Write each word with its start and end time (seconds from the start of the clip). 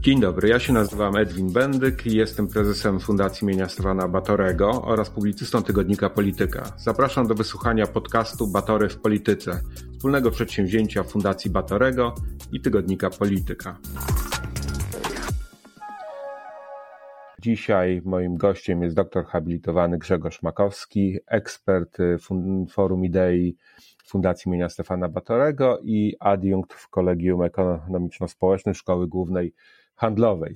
Dzień 0.00 0.20
dobry, 0.20 0.48
ja 0.48 0.58
się 0.58 0.72
nazywam 0.72 1.16
Edwin 1.16 1.52
Bendyk 1.52 2.06
i 2.06 2.16
jestem 2.16 2.48
prezesem 2.48 3.00
Fundacji 3.00 3.44
imienia 3.44 3.68
Stefana 3.68 4.08
Batorego 4.08 4.82
oraz 4.82 5.10
publicystą 5.10 5.62
tygodnika 5.62 6.10
Polityka. 6.10 6.72
Zapraszam 6.76 7.26
do 7.26 7.34
wysłuchania 7.34 7.86
podcastu 7.86 8.46
Batory 8.46 8.88
w 8.88 9.00
Polityce, 9.00 9.60
wspólnego 9.92 10.30
przedsięwzięcia 10.30 11.02
Fundacji 11.02 11.50
Batorego 11.50 12.14
i 12.52 12.60
tygodnika 12.60 13.10
Polityka. 13.10 13.78
Dzisiaj 17.42 18.02
moim 18.04 18.36
gościem 18.36 18.82
jest 18.82 18.96
doktor 18.96 19.26
habilitowany 19.26 19.98
Grzegorz 19.98 20.42
Makowski, 20.42 21.18
ekspert 21.26 21.98
Forum 22.70 23.04
Idei 23.04 23.56
Fundacji 24.06 24.48
imienia 24.48 24.68
Stefana 24.68 25.08
Batorego 25.08 25.78
i 25.82 26.16
adiunkt 26.20 26.72
w 26.72 26.88
Kolegium 26.88 27.40
Ekonomiczno-Społecznym 27.42 28.74
Szkoły 28.74 29.08
Głównej 29.08 29.54
handlowej. 30.00 30.54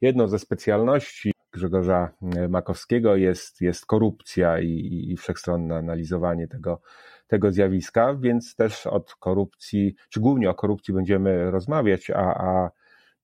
Jedną 0.00 0.28
ze 0.28 0.38
specjalności 0.38 1.32
Grzegorza 1.52 2.10
e, 2.36 2.48
Makowskiego 2.48 3.16
jest, 3.16 3.60
jest 3.60 3.86
korupcja 3.86 4.60
i, 4.60 5.06
i 5.10 5.16
wszechstronne 5.16 5.76
analizowanie 5.76 6.48
tego, 6.48 6.80
tego 7.26 7.52
zjawiska, 7.52 8.14
więc 8.14 8.56
też 8.56 8.86
od 8.86 9.14
korupcji, 9.14 9.94
czy 10.08 10.20
głównie 10.20 10.50
o 10.50 10.54
korupcji 10.54 10.94
będziemy 10.94 11.50
rozmawiać, 11.50 12.10
a, 12.10 12.18
a 12.18 12.70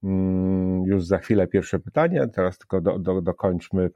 mm, 0.05 0.83
już 0.83 1.05
za 1.05 1.19
chwilę 1.19 1.47
pierwsze 1.47 1.79
pytanie. 1.79 2.29
Teraz 2.35 2.59
tylko 2.59 2.81
do, 2.81 2.99
do, 2.99 3.23
dokończmy 3.23 3.91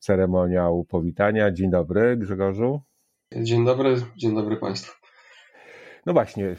ceremoniał 0.00 0.84
powitania. 0.84 1.52
Dzień 1.52 1.70
dobry, 1.70 2.16
Grzegorzu. 2.16 2.80
Dzień 3.36 3.64
dobry, 3.64 3.96
dzień 4.16 4.34
dobry 4.34 4.56
Państwu. 4.56 4.96
No 6.06 6.12
właśnie, 6.12 6.56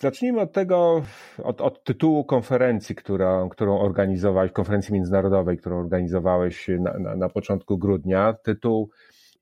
Zacznijmy 0.00 0.40
od 0.40 0.52
tego, 0.52 1.02
od, 1.42 1.60
od 1.60 1.84
tytułu 1.84 2.24
konferencji, 2.24 2.94
która, 2.94 3.48
którą 3.50 3.80
organizowałeś, 3.80 4.52
konferencji 4.52 4.94
międzynarodowej, 4.94 5.58
którą 5.58 5.78
organizowałeś 5.80 6.68
na, 6.80 6.98
na, 6.98 7.16
na 7.16 7.28
początku 7.28 7.78
grudnia. 7.78 8.32
Tytuł 8.32 8.90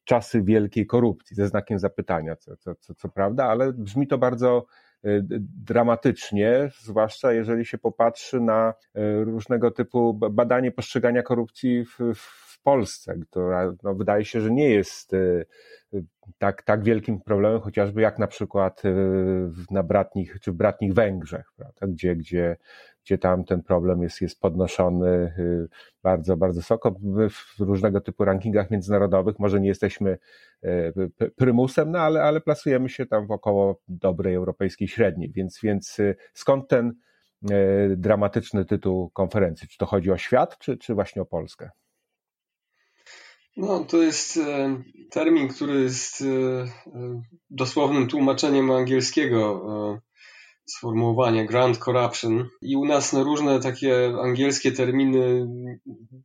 Czasy 0.05 0.43
wielkiej 0.43 0.87
korupcji, 0.87 1.37
ze 1.37 1.49
znakiem 1.49 1.79
zapytania, 1.79 2.37
co, 2.37 2.57
co, 2.57 2.75
co, 2.75 2.95
co 2.95 3.09
prawda, 3.09 3.45
ale 3.45 3.73
brzmi 3.73 4.07
to 4.07 4.19
bardzo 4.19 4.67
y, 5.05 5.23
dramatycznie, 5.65 6.71
zwłaszcza 6.81 7.33
jeżeli 7.33 7.65
się 7.65 7.79
popatrzy 7.79 8.41
na 8.41 8.75
y, 8.97 9.25
różnego 9.25 9.71
typu 9.71 10.15
badanie 10.15 10.73
postrzegania 10.73 11.23
korupcji 11.23 11.85
w, 11.85 11.99
w 12.15 12.44
Polsce, 12.65 13.15
która 13.31 13.73
no, 13.83 13.95
wydaje 13.95 14.25
się, 14.25 14.41
że 14.41 14.51
nie 14.51 14.71
jest 14.71 15.13
y, 15.13 15.47
tak, 16.39 16.63
tak 16.63 16.83
wielkim 16.83 17.21
problemem, 17.21 17.61
chociażby 17.61 18.01
jak 18.01 18.19
na 18.19 18.27
przykład 18.27 18.85
y, 18.85 18.91
na 19.71 19.83
bratnich 19.83 20.41
czy 20.41 20.53
w 20.53 20.55
bratnich 20.55 20.95
Węgrzech, 20.95 21.53
prawda? 21.57 21.87
Gdzie, 21.87 22.17
gdzie, 22.17 22.57
gdzie 23.05 23.19
tam 23.19 23.45
ten 23.45 23.63
problem 23.63 24.03
jest, 24.03 24.21
jest 24.21 24.41
podnoszony 24.41 25.09
y, 25.39 25.69
bardzo, 26.03 26.37
bardzo 26.37 26.61
wysoko 26.61 26.95
w 27.59 27.61
różnego 27.61 28.01
typu 28.01 28.25
rankingach 28.25 28.71
międzynarodowych. 28.71 29.39
Może 29.39 29.61
nie 29.61 29.69
jesteśmy 29.69 30.19
y, 30.65 30.93
prymusem, 31.37 31.91
no 31.91 31.99
ale, 31.99 32.23
ale 32.23 32.41
plasujemy 32.41 32.89
się 32.89 33.07
tam 33.07 33.27
wokoło 33.27 33.81
dobrej 33.89 34.35
europejskiej 34.35 34.89
średniej, 34.89 35.33
więc, 35.33 35.61
więc 35.63 35.99
skąd 36.35 36.69
ten 36.69 36.95
dramatyczny 37.97 38.65
tytuł 38.65 39.11
konferencji? 39.11 39.69
Czy 39.69 39.79
to 39.79 39.87
chodzi 39.87 40.11
o 40.11 40.17
świat, 40.17 40.59
czy, 40.59 40.77
czy 40.77 40.95
właśnie 40.95 41.23
o 41.23 41.27
Polskę? 41.27 41.71
No, 43.57 43.85
to 43.85 44.03
jest 44.03 44.37
e, 44.37 44.83
termin, 45.11 45.49
który 45.49 45.83
jest 45.83 46.23
e, 46.23 46.27
e, 46.27 47.23
dosłownym 47.51 48.09
tłumaczeniem 48.09 48.71
angielskiego 48.71 49.65
sformułowania 50.67 51.45
Grand 51.45 51.79
Corruption. 51.79 52.49
I 52.63 52.77
u 52.77 52.85
nas 52.85 53.13
no, 53.13 53.25
różne 53.25 53.61
takie 53.61 54.15
angielskie 54.23 54.73
terminy 54.73 55.47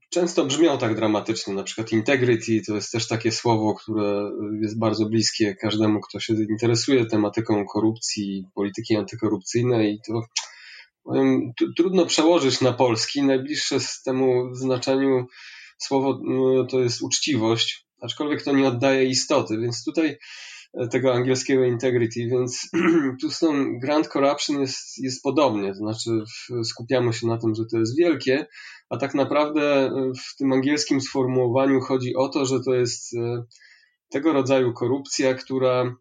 często 0.09 0.45
brzmią 0.45 0.77
tak 0.77 0.95
dramatycznie. 0.95 1.53
Na 1.53 1.63
przykład 1.63 1.91
integrity 1.91 2.61
to 2.67 2.75
jest 2.75 2.91
też 2.91 3.07
takie 3.07 3.31
słowo, 3.31 3.73
które 3.73 4.31
jest 4.61 4.79
bardzo 4.79 5.05
bliskie 5.05 5.55
każdemu, 5.55 6.01
kto 6.01 6.19
się 6.19 6.33
interesuje 6.33 7.05
tematyką 7.05 7.65
korupcji, 7.65 8.45
polityki 8.55 8.95
antykorupcyjnej. 8.95 9.93
I 9.93 9.99
to 10.07 10.21
powiem, 11.03 11.53
trudno 11.77 12.05
przełożyć 12.05 12.61
na 12.61 12.73
polski. 12.73 13.23
Najbliższe 13.23 13.77
temu 14.05 14.55
znaczeniu 14.55 15.25
słowo 15.79 16.19
no, 16.23 16.65
to 16.65 16.79
jest 16.79 17.01
uczciwość, 17.01 17.85
aczkolwiek 18.01 18.43
to 18.43 18.53
nie 18.53 18.67
oddaje 18.67 19.05
istoty, 19.05 19.57
więc 19.57 19.83
tutaj 19.83 20.17
e, 20.73 20.87
tego 20.87 21.13
angielskiego 21.13 21.65
integrity, 21.65 22.27
więc 22.27 22.69
tu 23.21 23.31
z 23.31 23.39
tą 23.39 23.79
grand 23.79 24.07
corruption 24.07 24.61
jest, 24.61 24.97
jest 24.97 25.23
podobnie, 25.23 25.69
to 25.69 25.77
znaczy 25.77 26.09
skupiamy 26.63 27.13
się 27.13 27.27
na 27.27 27.37
tym, 27.37 27.55
że 27.55 27.63
to 27.71 27.77
jest 27.77 27.97
wielkie, 27.97 28.47
a 28.89 28.97
tak 28.97 29.13
naprawdę 29.13 29.61
e, 29.61 30.11
w 30.31 30.35
tym 30.35 30.53
angielskim 30.53 31.01
sformułowaniu 31.01 31.81
chodzi 31.81 32.15
o 32.15 32.29
to, 32.29 32.45
że 32.45 32.63
to 32.65 32.73
jest 32.73 33.13
e, 33.13 33.43
tego 34.09 34.33
rodzaju 34.33 34.73
korupcja, 34.73 35.33
która 35.33 35.95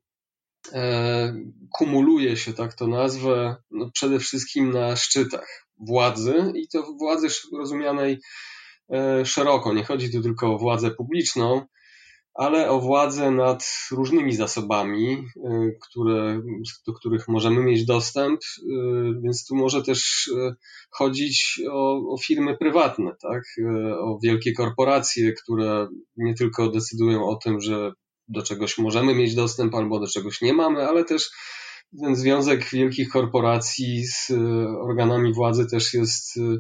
kumuluje 1.79 2.37
się, 2.37 2.53
tak 2.53 2.75
to 2.75 2.87
nazwę, 2.87 3.57
no 3.71 3.91
przede 3.95 4.19
wszystkim 4.19 4.71
na 4.71 4.97
szczytach 4.97 5.67
władzy 5.79 6.53
i 6.55 6.69
to 6.69 6.83
władzy 6.99 7.29
rozumianej 7.59 8.13
E, 8.15 8.21
szeroko. 9.25 9.75
Nie 9.75 9.85
chodzi 9.85 10.13
tu 10.13 10.23
tylko 10.23 10.55
o 10.55 10.59
władzę 10.59 10.91
publiczną, 10.91 11.67
ale 12.39 12.71
o 12.71 12.81
władzę 12.81 13.31
nad 13.31 13.65
różnymi 13.91 14.33
zasobami, 14.33 15.13
e, 15.13 15.71
które, 15.81 16.43
do 16.87 16.93
których 16.93 17.29
możemy 17.29 17.63
mieć 17.63 17.87
dostęp, 17.87 18.41
e, 18.41 18.73
więc 19.23 19.47
tu 19.47 19.57
może 19.57 19.83
też 19.83 20.31
chodzić 20.91 21.61
o, 21.71 22.13
o, 22.13 22.17
firmy 22.19 22.57
prywatne, 22.57 23.11
tak? 23.23 23.43
o 24.01 24.19
wielkie 24.23 24.53
korporacje, 24.53 25.33
które 25.33 25.89
nie 26.17 26.35
tylko 26.35 26.71
decydują 26.71 27.29
o 27.29 27.37
tym, 27.37 27.61
że 27.61 27.93
do 28.29 28.43
czegoś 28.43 28.79
możemy 28.79 29.15
mieć 29.15 29.35
dostęp 29.35 29.75
albo 29.75 30.01
do 30.01 30.07
czegoś 30.07 30.41
nie 30.41 30.53
mamy, 30.53 30.89
ale 30.89 31.05
też 31.05 31.31
ten 32.03 32.17
związek 32.17 32.71
wielkich 32.71 33.09
korporacji 33.09 34.07
z 34.07 34.31
organami 34.81 35.35
władzy 35.35 35.67
też 35.71 35.95
jest 35.95 36.37
E, 36.37 36.59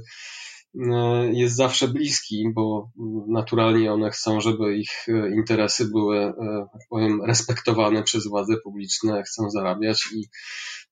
jest 1.33 1.56
zawsze 1.56 1.89
bliski, 1.89 2.45
bo 2.55 2.91
naturalnie 3.29 3.93
one 3.93 4.11
chcą, 4.11 4.41
żeby 4.41 4.77
ich 4.77 5.09
e, 5.09 5.34
interesy 5.34 5.89
były, 5.91 6.19
e, 6.19 6.67
tak 6.73 6.83
powiem, 6.91 7.25
respektowane 7.25 8.03
przez 8.03 8.29
władze 8.29 8.55
publiczne, 8.65 9.23
chcą 9.23 9.51
zarabiać 9.51 10.05
i 10.12 10.28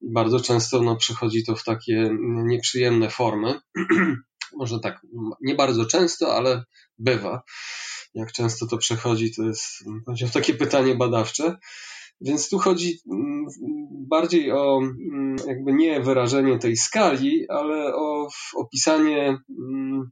bardzo 0.00 0.41
często 0.41 0.82
no, 0.82 0.97
przychodzi 0.97 1.44
to 1.44 1.56
w 1.56 1.65
takie 1.65 2.10
nieprzyjemne 2.20 3.10
formy. 3.10 3.60
Może 4.56 4.81
tak, 4.81 5.00
nie 5.41 5.54
bardzo 5.54 5.86
często, 5.86 6.34
ale 6.34 6.65
bywa. 6.98 7.42
Jak 8.15 8.32
często 8.32 8.66
to 8.66 8.78
przechodzi, 8.78 9.34
to 9.34 9.42
jest 9.42 9.84
takie 10.32 10.54
pytanie 10.54 10.94
badawcze. 10.94 11.56
Więc 12.21 12.49
tu 12.49 12.59
chodzi 12.59 12.99
mm, 13.12 13.47
bardziej 14.09 14.53
o 14.53 14.78
mm, 14.78 15.37
jakby 15.47 15.72
nie 15.72 16.00
wyrażenie 16.00 16.59
tej 16.59 16.77
skali, 16.77 17.49
ale 17.49 17.94
o 17.94 18.28
opisanie 18.56 19.38
mm, 19.69 20.10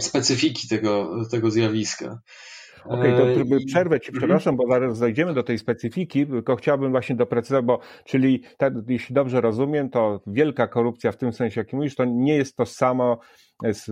specyfiki 0.00 0.68
tego, 0.68 1.10
tego 1.30 1.50
zjawiska. 1.50 2.20
Okej, 2.88 3.14
okay, 3.14 3.44
to 3.44 3.56
przerwę 3.66 4.00
Ci, 4.00 4.08
mhm. 4.08 4.20
przepraszam, 4.20 4.56
bo 4.56 4.64
zaraz 4.68 4.98
zajdziemy 4.98 5.34
do 5.34 5.42
tej 5.42 5.58
specyfiki, 5.58 6.26
tylko 6.26 6.56
chciałbym 6.56 6.90
właśnie 6.90 7.16
doprecyzować, 7.16 7.64
bo 7.64 7.80
czyli, 8.04 8.42
tak, 8.58 8.74
jeśli 8.88 9.14
dobrze 9.14 9.40
rozumiem, 9.40 9.90
to 9.90 10.20
wielka 10.26 10.68
korupcja 10.68 11.12
w 11.12 11.16
tym 11.16 11.32
sensie, 11.32 11.60
jaki 11.60 11.76
mówisz, 11.76 11.94
to 11.94 12.04
nie 12.04 12.36
jest 12.36 12.56
to 12.56 12.66
samo 12.66 13.18
z, 13.72 13.90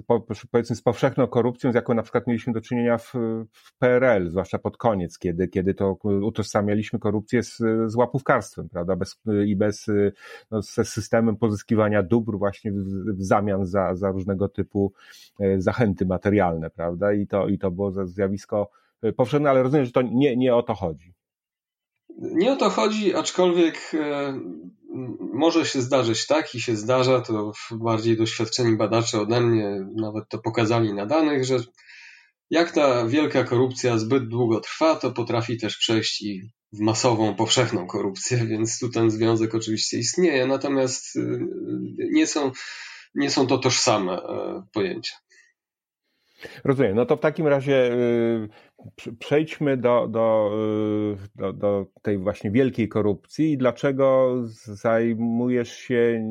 powiedzmy 0.51 0.77
z 0.77 0.83
powszechną 0.83 1.27
korupcją, 1.27 1.73
z 1.73 1.75
jaką 1.75 1.95
na 1.95 2.03
przykład 2.03 2.27
mieliśmy 2.27 2.53
do 2.53 2.61
czynienia 2.61 2.99
w, 2.99 3.13
w 3.53 3.79
PRL, 3.79 4.31
zwłaszcza 4.31 4.59
pod 4.59 4.77
koniec, 4.77 5.19
kiedy, 5.19 5.49
kiedy 5.49 5.75
to 5.75 5.99
utożsamialiśmy 6.03 6.99
korupcję 6.99 7.43
z, 7.43 7.57
z 7.87 7.95
łapówkarstwem, 7.95 8.69
prawda, 8.69 8.97
bez, 8.97 9.21
i 9.47 9.57
bez, 9.57 9.87
no, 10.51 10.63
z 10.63 10.89
systemem 10.89 11.37
pozyskiwania 11.37 12.03
dóbr 12.03 12.39
właśnie 12.39 12.73
w, 12.73 12.77
w 13.17 13.23
zamian 13.23 13.67
za, 13.67 13.95
za 13.95 14.11
różnego 14.11 14.49
typu 14.49 14.93
e, 15.41 15.61
zachęty 15.61 16.07
materialne, 16.07 16.71
prawda, 16.71 17.13
i 17.13 17.27
to, 17.27 17.49
i 17.49 17.59
to 17.59 17.71
było 17.71 18.07
zjawisko 18.07 18.71
powszechne, 19.17 19.51
ale 19.51 19.63
rozumiem, 19.63 19.87
że 19.87 19.93
to 19.93 20.03
nie, 20.03 20.37
nie 20.37 20.55
o 20.55 20.63
to 20.63 20.75
chodzi. 20.75 21.15
Nie 22.19 22.53
o 22.53 22.57
to 22.57 22.71
chodzi, 22.71 23.15
aczkolwiek 23.15 23.95
e, 23.95 24.41
może 25.33 25.67
się 25.67 25.83
zdarzyć 25.83 26.27
tak 26.27 26.55
i 26.55 26.61
się 26.61 26.77
zdarza, 26.77 27.21
to 27.21 27.53
bardziej 27.71 28.17
doświadczeni 28.17 28.77
badacze 28.77 29.21
ode 29.21 29.41
mnie 29.41 29.87
nawet 29.97 30.29
to 30.29 30.39
pokazali 30.39 30.95
na 30.95 31.07
danych, 31.07 31.45
że 31.45 31.59
jak 32.51 32.73
ta 32.73 33.07
wielka 33.07 33.45
korupcja 33.45 33.99
zbyt 33.99 34.29
długo 34.29 34.61
trwa, 34.61 34.97
to 34.97 35.13
potrafi 35.13 35.59
też 35.59 35.77
przejść 35.77 36.23
i 36.23 36.51
w 36.73 36.81
masową, 36.81 37.35
powszechną 37.35 37.87
korupcję, 37.87 38.37
więc 38.51 38.79
tu 38.79 38.91
ten 38.91 39.11
związek 39.11 39.55
oczywiście 39.55 39.99
istnieje, 39.99 40.47
natomiast 40.47 41.17
y, 41.17 41.47
nie 41.99 42.27
są, 42.27 42.53
nie 43.15 43.31
są 43.31 43.47
to 43.47 43.59
tożsame 43.59 44.13
e, 44.13 44.63
pojęcia. 44.73 45.15
Rozumiem. 46.65 46.97
No 46.97 47.07
to 47.07 47.17
w 47.17 47.21
takim 47.21 47.47
razie 47.47 47.91
przejdźmy 49.19 49.77
do, 49.77 50.09
do, 50.09 50.51
do, 51.37 51.53
do, 51.53 51.87
tej 52.03 52.19
właśnie 52.19 52.51
wielkiej 52.51 52.89
korupcji 52.89 53.59
dlaczego 53.59 54.37
zajmujesz 54.65 55.73
się 55.73 56.25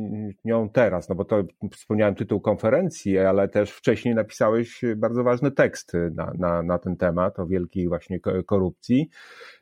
nią 0.45 0.69
teraz? 0.69 1.09
No 1.09 1.15
bo 1.15 1.25
to 1.25 1.43
wspomniałem 1.71 2.15
tytuł 2.15 2.41
konferencji, 2.41 3.17
ale 3.17 3.47
też 3.47 3.71
wcześniej 3.71 4.15
napisałeś 4.15 4.81
bardzo 4.95 5.23
ważny 5.23 5.51
tekst 5.51 5.93
na, 6.15 6.33
na, 6.37 6.63
na 6.63 6.79
ten 6.79 6.97
temat 6.97 7.39
o 7.39 7.47
wielkiej 7.47 7.87
właśnie 7.87 8.19
korupcji, 8.45 9.09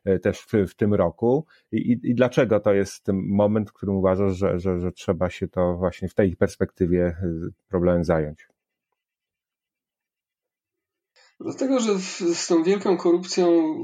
e, 0.05 0.19
też 0.19 0.39
w, 0.39 0.53
w 0.67 0.75
tym 0.75 0.93
roku. 0.93 1.45
I, 1.71 1.99
I 2.03 2.15
dlaczego 2.15 2.59
to 2.59 2.73
jest 2.73 3.07
moment, 3.13 3.69
w 3.69 3.73
którym 3.73 3.95
uważasz, 3.95 4.37
że, 4.37 4.59
że, 4.59 4.79
że 4.79 4.91
trzeba 4.91 5.29
się 5.29 5.47
to 5.47 5.77
właśnie 5.77 6.07
w 6.07 6.13
tej 6.13 6.35
perspektywie 6.35 7.15
problemem 7.69 8.03
zająć? 8.03 8.50
Dlatego, 11.43 11.79
że 11.79 11.99
z 12.35 12.47
tą 12.47 12.63
wielką 12.63 12.97
korupcją 12.97 13.75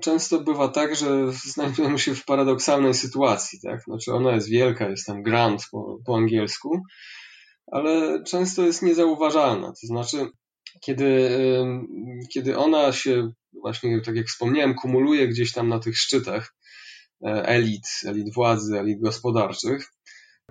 często 0.00 0.40
bywa 0.40 0.68
tak, 0.68 0.96
że 0.96 1.32
znajdujemy 1.32 1.98
się 1.98 2.14
w 2.14 2.24
paradoksalnej 2.24 2.94
sytuacji. 2.94 3.60
Tak? 3.62 3.82
Znaczy 3.82 4.12
ona 4.12 4.34
jest 4.34 4.48
wielka, 4.48 4.88
jest 4.88 5.06
tam 5.06 5.22
grand 5.22 5.62
po, 5.70 5.98
po 6.06 6.16
angielsku, 6.16 6.82
ale 7.66 8.22
często 8.24 8.62
jest 8.62 8.82
niezauważalna. 8.82 9.66
To 9.66 9.86
znaczy, 9.86 10.26
kiedy, 10.80 11.30
kiedy 12.32 12.58
ona 12.58 12.92
się 12.92 13.32
właśnie, 13.52 14.00
tak 14.00 14.16
jak 14.16 14.26
wspomniałem, 14.26 14.74
kumuluje 14.74 15.28
gdzieś 15.28 15.52
tam 15.52 15.68
na 15.68 15.78
tych 15.78 15.98
szczytach 15.98 16.54
e, 17.26 17.46
elit, 17.46 17.86
elit 18.06 18.34
władzy, 18.34 18.78
elit 18.78 19.00
gospodarczych, 19.00 19.86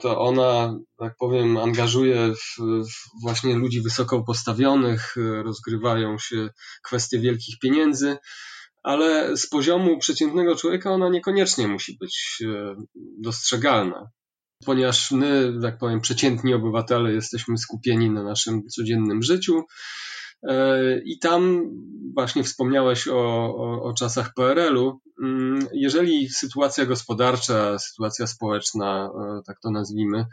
to 0.01 0.19
ona, 0.19 0.79
tak 0.97 1.15
powiem, 1.19 1.57
angażuje 1.57 2.33
w, 2.35 2.61
w 2.61 3.21
właśnie 3.21 3.55
ludzi 3.55 3.81
wysoko 3.81 4.23
postawionych, 4.23 5.15
rozgrywają 5.43 6.17
się 6.17 6.49
kwestie 6.83 7.19
wielkich 7.19 7.59
pieniędzy, 7.59 8.17
ale 8.83 9.37
z 9.37 9.49
poziomu 9.49 9.99
przeciętnego 9.99 10.55
człowieka 10.55 10.91
ona 10.91 11.09
niekoniecznie 11.09 11.67
musi 11.67 11.97
być 11.99 12.43
e, 12.45 12.75
dostrzegalna. 13.21 14.09
Ponieważ 14.65 15.11
my, 15.11 15.53
tak 15.61 15.77
powiem, 15.77 16.01
przeciętni 16.01 16.53
obywatele 16.53 17.13
jesteśmy 17.13 17.57
skupieni 17.57 18.09
na 18.09 18.23
naszym 18.23 18.67
codziennym 18.67 19.23
życiu, 19.23 19.63
I 21.05 21.19
tam 21.19 21.69
właśnie 22.13 22.43
wspomniałeś 22.43 23.07
o, 23.07 23.55
o, 23.55 23.83
o 23.83 23.93
czasach 23.93 24.33
PRL-u. 24.33 24.99
Mm, 25.23 25.67
jeżeli 25.73 26.29
sytuacja 26.29 26.85
gospodarcza, 26.85 27.79
sytuacja 27.79 28.27
społeczna, 28.27 29.09
e, 29.09 29.41
tak 29.45 29.59
to 29.59 29.71
nazwijmy, 29.71 30.25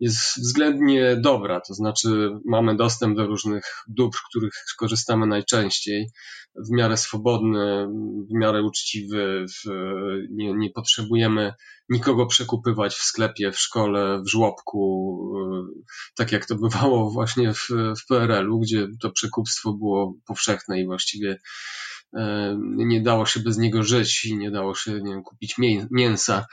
jest 0.00 0.40
względnie 0.40 1.16
dobra, 1.16 1.60
to 1.60 1.74
znaczy 1.74 2.30
mamy 2.44 2.76
dostęp 2.76 3.16
do 3.16 3.26
różnych 3.26 3.64
dóbr, 3.88 4.18
których 4.30 4.64
korzystamy 4.78 5.26
najczęściej, 5.26 6.10
w 6.54 6.70
miarę 6.70 6.96
swobodny, 6.96 7.88
w 8.30 8.32
miarę 8.32 8.62
uczciwy, 8.62 9.44
w, 9.48 9.70
nie, 10.30 10.52
nie 10.54 10.70
potrzebujemy 10.70 11.54
nikogo 11.88 12.26
przekupywać 12.26 12.94
w 12.94 13.02
sklepie, 13.02 13.52
w 13.52 13.58
szkole, 13.58 14.22
w 14.22 14.28
żłobku, 14.28 15.18
tak 16.16 16.32
jak 16.32 16.46
to 16.46 16.54
bywało 16.56 17.10
właśnie 17.10 17.54
w, 17.54 17.68
w 18.00 18.06
PRL-u, 18.08 18.60
gdzie 18.60 18.88
to 19.00 19.10
przekupstwo 19.10 19.72
było 19.72 20.14
powszechne 20.26 20.80
i 20.80 20.86
właściwie 20.86 21.38
e, 22.16 22.56
nie 22.60 23.00
dało 23.00 23.26
się 23.26 23.40
bez 23.40 23.58
niego 23.58 23.82
żyć 23.82 24.24
i 24.24 24.36
nie 24.36 24.50
dało 24.50 24.74
się 24.74 24.92
nie 24.92 25.12
wiem, 25.12 25.22
kupić 25.22 25.54
mięsa 25.90 26.46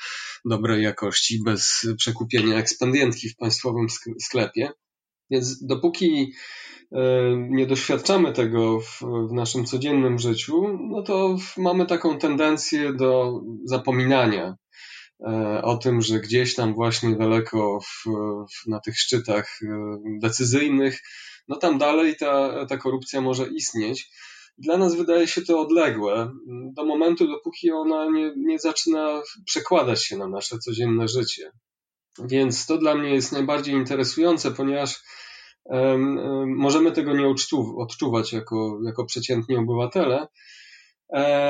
dobrej 0.45 0.83
jakości 0.83 1.43
bez 1.43 1.87
przekupienia 1.97 2.57
ekspendientki 2.57 3.29
w 3.29 3.35
państwowym 3.35 3.87
sklepie. 4.19 4.69
Więc 5.29 5.65
dopóki 5.65 6.33
e, 6.91 7.01
nie 7.49 7.67
doświadczamy 7.67 8.33
tego 8.33 8.79
w, 8.79 8.99
w, 9.29 9.33
naszym 9.33 9.65
codziennym 9.65 10.19
życiu, 10.19 10.77
no 10.89 11.03
to 11.03 11.37
mamy 11.57 11.85
taką 11.85 12.19
tendencję 12.19 12.93
do 12.93 13.41
zapominania 13.65 14.55
o 15.63 15.77
tym, 15.77 16.01
że 16.01 16.19
gdzieś 16.19 16.55
tam 16.55 16.73
właśnie 16.73 17.15
daleko 17.15 17.79
w, 17.79 18.03
w, 18.53 18.67
na 18.67 18.79
tych 18.79 18.99
szczytach 18.99 19.59
e, 19.63 19.97
decyzyjnych, 20.21 21.01
no 21.47 21.55
tam 21.55 21.77
dalej 21.77 22.15
ta, 22.15 22.65
ta 22.65 22.77
korupcja 22.77 23.21
może 23.21 23.47
istnieć. 23.47 24.09
Dla 24.57 24.77
nas 24.77 24.95
wydaje 24.95 25.27
się 25.27 25.41
to 25.41 25.59
odległe 25.59 26.31
do 26.73 26.85
momentu, 26.85 27.27
dopóki 27.27 27.71
ona 27.71 28.09
nie, 28.09 28.33
nie 28.37 28.59
zaczyna 28.59 29.21
przekładać 29.45 30.05
się 30.05 30.17
na 30.17 30.27
nasze 30.27 30.57
codzienne 30.57 31.07
życie. 31.07 31.51
Więc 32.19 32.65
to 32.65 32.77
dla 32.77 32.95
mnie 32.95 33.09
jest 33.09 33.31
najbardziej 33.31 33.75
interesujące, 33.75 34.51
ponieważ 34.51 35.03
um, 35.63 36.55
możemy 36.55 36.91
tego 36.91 37.15
nie 37.15 37.33
odczuwać 37.77 38.33
jako, 38.33 38.79
jako 38.85 39.05
przeciętni 39.05 39.57
obywatele, 39.57 40.21
e, 40.21 40.27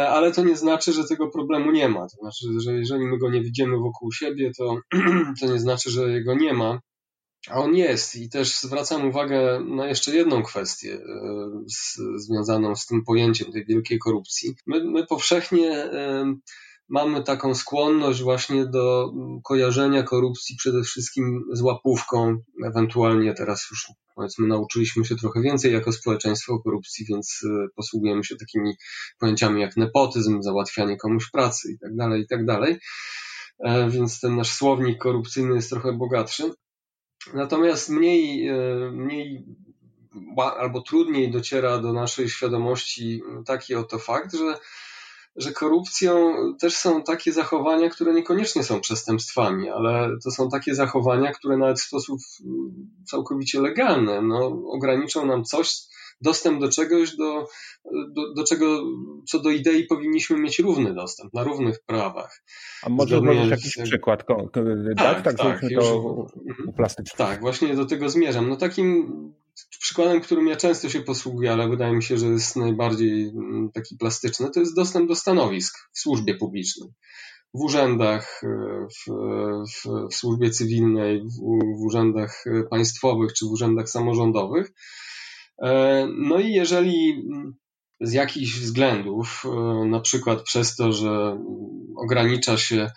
ale 0.10 0.32
to 0.32 0.44
nie 0.44 0.56
znaczy, 0.56 0.94
że 0.94 1.08
tego 1.08 1.28
problemu 1.28 1.72
nie 1.72 1.90
ma. 1.90 2.02
To 2.02 2.18
znaczy, 2.22 2.60
że 2.60 2.74
jeżeli 2.74 3.06
my 3.06 3.18
go 3.18 3.30
nie 3.30 3.42
widzimy 3.42 3.78
wokół 3.78 4.12
siebie, 4.12 4.52
to, 4.58 4.78
to 5.42 5.54
nie 5.54 5.60
znaczy, 5.60 5.90
że 5.90 6.12
jego 6.12 6.36
nie 6.36 6.54
ma. 6.54 6.80
A 7.50 7.56
on 7.56 7.76
jest 7.76 8.16
i 8.16 8.30
też 8.30 8.60
zwracam 8.60 9.10
uwagę 9.10 9.60
na 9.60 9.88
jeszcze 9.88 10.16
jedną 10.16 10.44
kwestię 10.44 10.94
e, 10.94 11.00
z, 11.68 11.98
związaną 12.16 12.76
z 12.76 12.86
tym 12.86 13.04
pojęciem 13.04 13.52
tej 13.52 13.66
wielkiej 13.66 14.00
korupcji. 14.00 14.56
My, 14.66 14.84
my 14.84 15.06
powszechnie 15.08 15.92
mamy 16.90 17.24
taką 17.24 17.56
skłonność 17.56 18.22
właśnie 18.22 18.66
do 18.66 19.14
kojarzenia 19.44 20.04
korupcji 20.04 20.56
przede 20.56 20.84
wszystkim 20.84 21.44
z 21.54 21.62
łapówką, 21.62 22.38
ewentualnie 22.66 23.34
teraz 23.34 23.68
już 23.72 23.88
powiedzmy 24.16 24.48
nauczyliśmy 24.48 25.06
się 25.06 25.16
trochę 25.16 25.42
więcej 25.42 25.74
jako 25.74 25.92
społeczeństwo 25.92 26.54
o 26.54 26.60
korupcji, 26.60 27.06
więc 27.10 27.42
e, 27.44 27.68
posługujemy 27.76 28.24
się 28.24 28.36
takimi 28.36 28.74
pojęciami 29.20 29.62
jak 29.62 29.78
nepotyzm, 29.78 30.42
załatwianie 30.42 30.98
komuś 30.98 31.32
pracy 31.32 31.72
itd., 31.72 31.96
tak 31.98 32.20
itd., 32.20 32.58
tak 32.60 32.80
e, 33.60 33.90
więc 33.90 34.20
ten 34.20 34.36
nasz 34.36 34.54
słownik 34.54 34.98
korupcyjny 34.98 35.56
jest 35.56 35.70
trochę 35.70 35.94
bogatszy. 35.94 36.52
Natomiast 37.34 37.90
mniej, 37.90 38.48
e, 38.48 38.56
mniej 38.92 39.46
albo 40.38 40.82
trudniej 40.82 41.32
dociera 41.32 41.78
do 41.78 41.94
naszej 41.94 42.30
świadomości 42.30 43.22
taki 43.46 43.76
oto 43.76 44.00
fakt, 44.00 44.36
że 44.36 44.58
że 45.36 45.52
korupcją 45.52 46.36
też 46.60 46.78
są 46.78 47.04
takie 47.04 47.32
zachowania, 47.32 47.90
które 47.90 48.14
niekoniecznie 48.14 48.64
są 48.64 48.82
przestępstwami, 48.82 49.70
ale 49.70 50.10
to 50.24 50.32
są 50.32 50.50
takie 50.50 50.76
zachowania, 50.76 51.32
które 51.32 51.58
nawet 51.58 51.80
w 51.80 51.84
sposób 51.84 52.20
mm, 52.46 52.90
całkowicie 53.06 53.62
legalny 53.62 54.22
no, 54.22 54.62
ograniczą 54.66 55.26
nam 55.26 55.44
coś, 55.44 55.76
dostęp 56.22 56.62
do 56.62 56.70
czegoś, 56.70 57.16
do, 57.16 57.48
do, 58.16 58.34
do 58.34 58.44
czego, 58.44 58.84
co 59.28 59.40
do 59.40 59.50
idei 59.50 59.84
powinniśmy 59.84 60.38
mieć 60.38 60.60
równy 60.60 60.94
dostęp, 60.94 61.34
na 61.34 61.44
równych 61.44 61.80
prawach. 61.86 62.44
A 62.84 62.90
może 62.90 63.22
możesz 63.22 63.50
jakiś 63.50 63.78
przykład 63.84 64.24
tak, 64.28 65.24
tak, 65.24 65.24
tak, 65.24 65.38
tak 65.38 65.62
to 65.80 66.26
plastycznie. 66.76 67.18
Tak, 67.18 67.42
właśnie 67.42 67.76
do 67.76 67.86
tego 67.86 68.10
zmierzam. 68.10 68.50
No 68.50 68.56
takim 68.56 69.12
przykładem, 69.80 70.22
którym 70.22 70.48
ja 70.48 70.56
często 70.56 70.90
się 70.90 71.02
posługuję, 71.02 71.52
ale 71.52 71.70
wydaje 71.70 71.96
mi 71.96 72.04
się, 72.04 72.18
że 72.18 72.28
jest 72.28 72.56
najbardziej 72.56 73.24
mm, 73.24 73.70
taki 73.74 73.98
plastyczny, 73.98 74.52
to 74.52 74.60
jest 74.60 74.76
dostęp 74.76 75.08
do 75.08 75.16
stanowisk 75.16 75.78
w 75.94 76.00
służbie 76.00 76.38
publicznej. 76.38 76.90
W 77.54 77.62
urzędach, 77.62 78.42
e, 78.44 78.48
w, 78.88 79.12
w, 79.72 80.10
w 80.12 80.16
służbie 80.16 80.50
cywilnej, 80.52 81.22
w, 81.22 81.40
w 81.80 81.86
urzędach 81.86 82.44
państwowych 82.70 83.34
czy 83.34 83.46
w 83.46 83.52
urzędach 83.52 83.90
samorządowych. 83.90 84.72
E, 85.62 86.08
no 86.18 86.40
i 86.40 86.52
jeżeli 86.52 87.12
mm, 87.12 87.56
z 88.02 88.14
jakichś 88.14 88.60
względów, 88.60 89.44
e, 89.46 89.86
na 89.86 90.00
przykład 90.00 90.44
przez 90.44 90.76
to, 90.76 90.92
że 90.92 91.10
mm, 91.10 91.38
ogranicza 91.98 92.58
się 92.58 92.92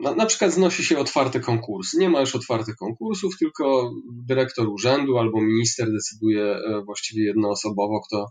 na, 0.00 0.14
na 0.16 0.26
przykład 0.26 0.52
znosi 0.52 0.84
się 0.84 0.98
otwarte 0.98 1.40
konkursy. 1.40 1.98
Nie 1.98 2.08
ma 2.08 2.20
już 2.20 2.36
otwartych 2.36 2.76
konkursów, 2.76 3.38
tylko 3.38 3.92
dyrektor 4.12 4.68
urzędu 4.68 5.18
albo 5.18 5.40
minister 5.40 5.92
decyduje 5.92 6.44
e, 6.44 6.82
właściwie 6.84 7.24
jednoosobowo, 7.24 8.00
kto, 8.00 8.30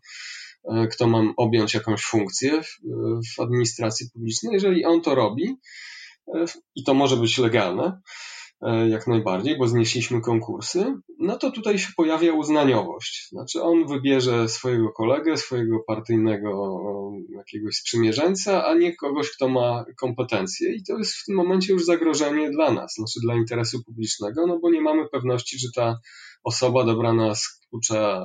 e, 0.72 0.88
kto 0.88 1.08
ma 1.08 1.34
objąć 1.38 1.74
jakąś 1.74 2.04
funkcję 2.04 2.62
w, 2.64 2.78
w 3.36 3.40
administracji 3.40 4.10
publicznej. 4.14 4.54
Jeżeli 4.54 4.86
on 4.86 5.02
to 5.02 5.16
robi, 5.16 5.58
e, 6.36 6.46
i 6.76 6.84
to 6.84 6.94
może 6.94 7.18
być 7.18 7.38
legalne, 7.38 8.02
jak 8.90 9.08
najbardziej, 9.08 9.58
bo 9.58 9.68
znieśliśmy 9.68 10.22
konkursy, 10.22 10.86
no 11.20 11.38
to 11.38 11.52
tutaj 11.52 11.80
się 11.80 11.88
pojawia 11.98 12.34
uznaniowość. 12.34 13.28
Znaczy 13.30 13.64
on 13.64 13.88
wybierze 13.88 14.50
swojego 14.50 14.92
kolegę, 14.92 15.38
swojego 15.38 15.80
partyjnego 15.88 16.82
jakiegoś 17.30 17.76
sprzymierzeńca, 17.76 18.66
a 18.66 18.74
nie 18.74 18.96
kogoś, 18.96 19.32
kto 19.32 19.50
ma 19.50 19.86
kompetencje. 20.00 20.76
I 20.76 20.84
to 20.84 20.98
jest 20.98 21.14
w 21.14 21.26
tym 21.26 21.36
momencie 21.36 21.74
już 21.74 21.86
zagrożenie 21.86 22.50
dla 22.50 22.72
nas, 22.72 22.94
znaczy 22.94 23.20
dla 23.24 23.36
interesu 23.36 23.84
publicznego, 23.84 24.48
no 24.48 24.60
bo 24.60 24.70
nie 24.70 24.82
mamy 24.82 25.10
pewności, 25.10 25.60
że 25.60 25.68
ta 25.76 26.00
osoba 26.44 26.84
dobrana 26.84 27.36
z 27.36 27.60
klucza 27.70 28.22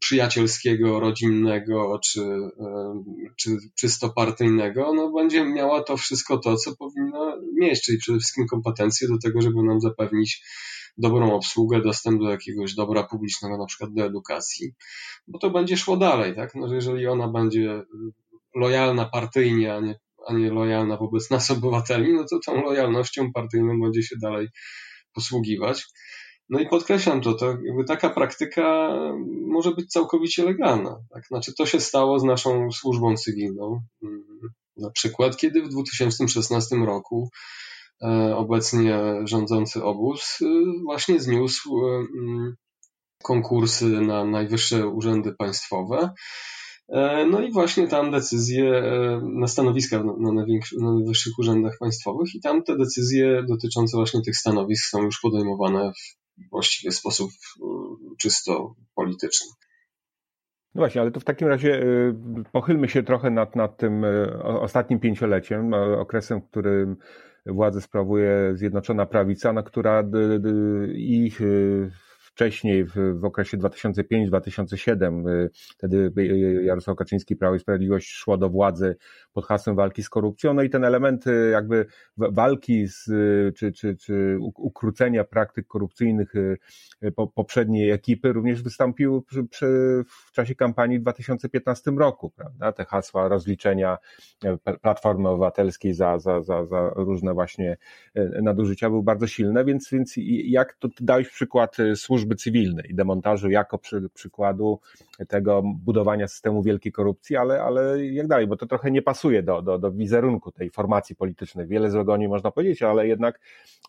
przyjacielskiego, 0.00 1.00
rodzinnego 1.00 2.00
czy, 2.04 2.20
czy 3.36 3.56
czysto 3.78 4.10
partyjnego, 4.10 4.94
no 4.94 5.12
będzie 5.12 5.44
miała 5.44 5.82
to 5.82 5.96
wszystko 5.96 6.38
to, 6.38 6.56
co 6.56 6.76
powinna 6.76 7.36
mieć, 7.60 7.82
czyli 7.82 7.98
przede 7.98 8.18
wszystkim 8.18 8.46
kompetencje 8.46 9.08
do 9.08 9.18
tego, 9.18 9.42
żeby 9.42 9.62
nam 9.62 9.80
zapewnić 9.80 10.42
dobrą 10.98 11.34
obsługę, 11.34 11.82
dostęp 11.82 12.20
do 12.20 12.30
jakiegoś 12.30 12.74
dobra 12.74 13.02
publicznego, 13.02 13.58
na 13.58 13.66
przykład 13.66 13.94
do 13.94 14.04
edukacji, 14.04 14.72
bo 15.28 15.38
to 15.38 15.50
będzie 15.50 15.76
szło 15.76 15.96
dalej, 15.96 16.34
tak? 16.34 16.54
No, 16.54 16.74
jeżeli 16.74 17.06
ona 17.06 17.28
będzie 17.28 17.82
lojalna 18.54 19.04
partyjnie, 19.04 19.74
a 19.74 19.80
nie, 19.80 19.98
a 20.26 20.32
nie 20.32 20.50
lojalna 20.50 20.96
wobec 20.96 21.30
nas 21.30 21.50
obywateli, 21.50 22.12
no 22.12 22.24
to 22.30 22.38
tą 22.46 22.62
lojalnością 22.62 23.32
partyjną 23.32 23.80
będzie 23.80 24.02
się 24.02 24.16
dalej 24.22 24.48
posługiwać. 25.12 25.86
No 26.48 26.60
i 26.60 26.68
podkreślam 26.68 27.20
to, 27.20 27.34
to 27.34 27.46
jakby 27.46 27.84
taka 27.84 28.10
praktyka 28.10 28.88
może 29.46 29.70
być 29.70 29.90
całkowicie 29.90 30.44
legalna. 30.44 30.98
Tak? 31.10 31.26
Znaczy 31.26 31.52
to 31.58 31.66
się 31.66 31.80
stało 31.80 32.18
z 32.18 32.24
naszą 32.24 32.72
służbą 32.72 33.16
cywilną. 33.16 33.80
Na 34.76 34.90
przykład, 34.90 35.36
kiedy 35.36 35.62
w 35.62 35.68
2016 35.68 36.76
roku 36.76 37.30
e, 38.02 38.36
obecnie 38.36 39.00
rządzący 39.24 39.84
obóz 39.84 40.38
e, 40.42 40.46
właśnie 40.84 41.20
zniósł 41.20 41.86
e, 41.86 42.06
konkursy 43.22 43.86
na 43.86 44.24
najwyższe 44.24 44.88
urzędy 44.88 45.34
państwowe. 45.38 46.10
No 47.30 47.40
i 47.40 47.52
właśnie 47.52 47.88
tam 47.88 48.10
decyzje 48.10 48.82
na 49.22 49.46
stanowiska 49.46 50.04
na, 50.04 50.32
na 50.32 50.44
najwyższych 50.92 51.32
urzędach 51.38 51.76
państwowych 51.80 52.34
i 52.34 52.40
tam 52.40 52.62
te 52.62 52.76
decyzje 52.76 53.42
dotyczące 53.48 53.96
właśnie 53.96 54.22
tych 54.22 54.36
stanowisk 54.36 54.90
są 54.90 55.02
już 55.02 55.20
podejmowane 55.20 55.92
w 55.92 56.25
właściwie 56.50 56.92
sposób 56.92 57.30
czysto 58.20 58.74
polityczny. 58.94 59.46
No 60.74 60.80
właśnie, 60.80 61.00
ale 61.00 61.10
to 61.10 61.20
w 61.20 61.24
takim 61.24 61.48
razie 61.48 61.82
y, 61.82 62.14
pochylmy 62.52 62.88
się 62.88 63.02
trochę 63.02 63.30
nad, 63.30 63.56
nad 63.56 63.76
tym 63.76 64.04
y, 64.04 64.42
ostatnim 64.42 65.00
pięcioleciem, 65.00 65.74
okresem, 65.74 66.40
w 66.40 66.48
którym 66.50 66.96
władzę 67.46 67.80
sprawuje 67.80 68.50
Zjednoczona 68.54 69.06
Prawica, 69.06 69.52
na 69.52 69.62
która 69.62 70.04
i 70.94 71.30
wcześniej 72.36 72.84
w, 72.84 72.94
w 73.14 73.24
okresie 73.24 73.58
2005-2007, 73.58 75.28
y, 75.28 75.50
wtedy 75.54 76.12
Jarosław 76.62 76.96
Kaczyński, 76.96 77.36
Prawo 77.36 77.56
i 77.56 77.58
Sprawiedliwość 77.58 78.08
szło 78.08 78.38
do 78.38 78.50
władzy 78.50 78.96
pod 79.36 79.46
hasłem 79.46 79.76
walki 79.76 80.02
z 80.02 80.08
korupcją, 80.08 80.54
no 80.54 80.62
i 80.62 80.70
ten 80.70 80.84
element 80.84 81.24
jakby 81.52 81.86
walki 82.16 82.86
z, 82.86 83.04
czy, 83.56 83.72
czy, 83.72 83.96
czy 83.96 84.38
ukrócenia 84.40 85.24
praktyk 85.24 85.66
korupcyjnych 85.66 86.34
y, 86.34 86.58
poprzedniej 87.34 87.90
ekipy 87.90 88.32
również 88.32 88.62
wystąpił 88.62 89.22
przy, 89.22 89.44
przy, 89.44 89.66
w 90.06 90.32
czasie 90.32 90.54
kampanii 90.54 90.98
w 90.98 91.02
2015 91.02 91.90
roku, 91.90 92.30
prawda? 92.30 92.72
Te 92.72 92.84
hasła 92.84 93.28
rozliczenia 93.28 93.98
e, 94.44 94.56
Platformy 94.78 95.28
Obywatelskiej 95.28 95.94
za, 95.94 96.18
za, 96.18 96.42
za, 96.42 96.66
za 96.66 96.90
różne 96.96 97.34
właśnie 97.34 97.76
e, 98.14 98.42
nadużycia 98.42 98.90
były 98.90 99.02
bardzo 99.02 99.26
silne, 99.26 99.64
więc, 99.64 99.90
więc 99.90 100.14
jak 100.44 100.74
to 100.74 100.88
dałeś 101.00 101.28
przykład 101.28 101.80
e, 101.80 101.96
służby 101.96 102.34
cywilnej, 102.34 102.90
demontażu 102.94 103.50
jako 103.50 103.78
przy, 103.78 104.08
przykładu 104.14 104.80
tego 105.28 105.62
budowania 105.64 106.28
systemu 106.28 106.62
wielkiej 106.62 106.92
korupcji, 106.92 107.36
ale, 107.36 107.62
ale 107.62 108.06
jak 108.06 108.26
dalej, 108.26 108.46
bo 108.46 108.56
to 108.56 108.66
trochę 108.66 108.90
nie 108.90 109.02
pasuje 109.02 109.25
do, 109.42 109.62
do, 109.62 109.78
do 109.78 109.92
wizerunku 109.92 110.52
tej 110.52 110.70
formacji 110.70 111.16
politycznej. 111.16 111.66
Wiele 111.66 111.90
złego 111.90 112.12
o 112.12 112.16
niej 112.16 112.28
można 112.28 112.50
powiedzieć, 112.50 112.82
ale 112.82 113.08
jednak 113.08 113.40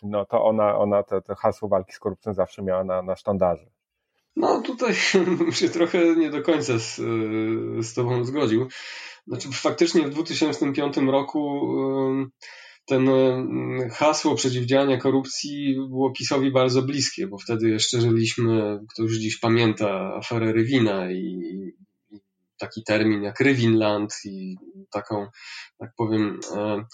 no 0.02 0.24
to 0.24 0.44
ona, 0.44 0.78
ona 0.78 1.02
to, 1.02 1.34
hasło 1.34 1.68
walki 1.68 1.92
z 1.92 1.98
korupcją 1.98 2.34
zawsze 2.34 2.62
miała 2.62 2.84
na, 2.84 3.02
na 3.02 3.16
sztandarze. 3.16 3.66
No 4.36 4.62
tutaj 4.62 4.94
się 5.58 5.68
trochę 5.68 6.16
nie 6.16 6.30
do 6.30 6.42
końca 6.42 6.78
z, 6.78 6.96
z 7.86 7.94
Tobą 7.94 8.24
zgodził. 8.24 8.68
Znaczy 9.26 9.48
faktycznie 9.52 10.02
w 10.02 10.10
2005 10.10 10.96
roku 10.96 11.68
ten 12.86 13.08
hasło 13.90 14.34
przeciwdziałania 14.34 14.96
korupcji 14.96 15.76
było 15.88 16.12
PiSowi 16.12 16.50
bardzo 16.50 16.82
bliskie, 16.82 17.26
bo 17.26 17.38
wtedy 17.38 17.68
jeszcze 17.70 18.00
żyliśmy, 18.00 18.80
ktoś 18.94 19.04
już 19.04 19.18
dziś 19.18 19.38
pamięta 19.38 20.14
aferę 20.14 20.52
Rywina 20.52 21.12
i 21.12 21.40
taki 22.58 22.84
termin 22.84 23.22
jak 23.22 23.40
Rywinland 23.40 24.12
i 24.24 24.56
taką, 24.90 25.26
tak 25.78 25.90
powiem, 25.96 26.40
e, 26.56 26.84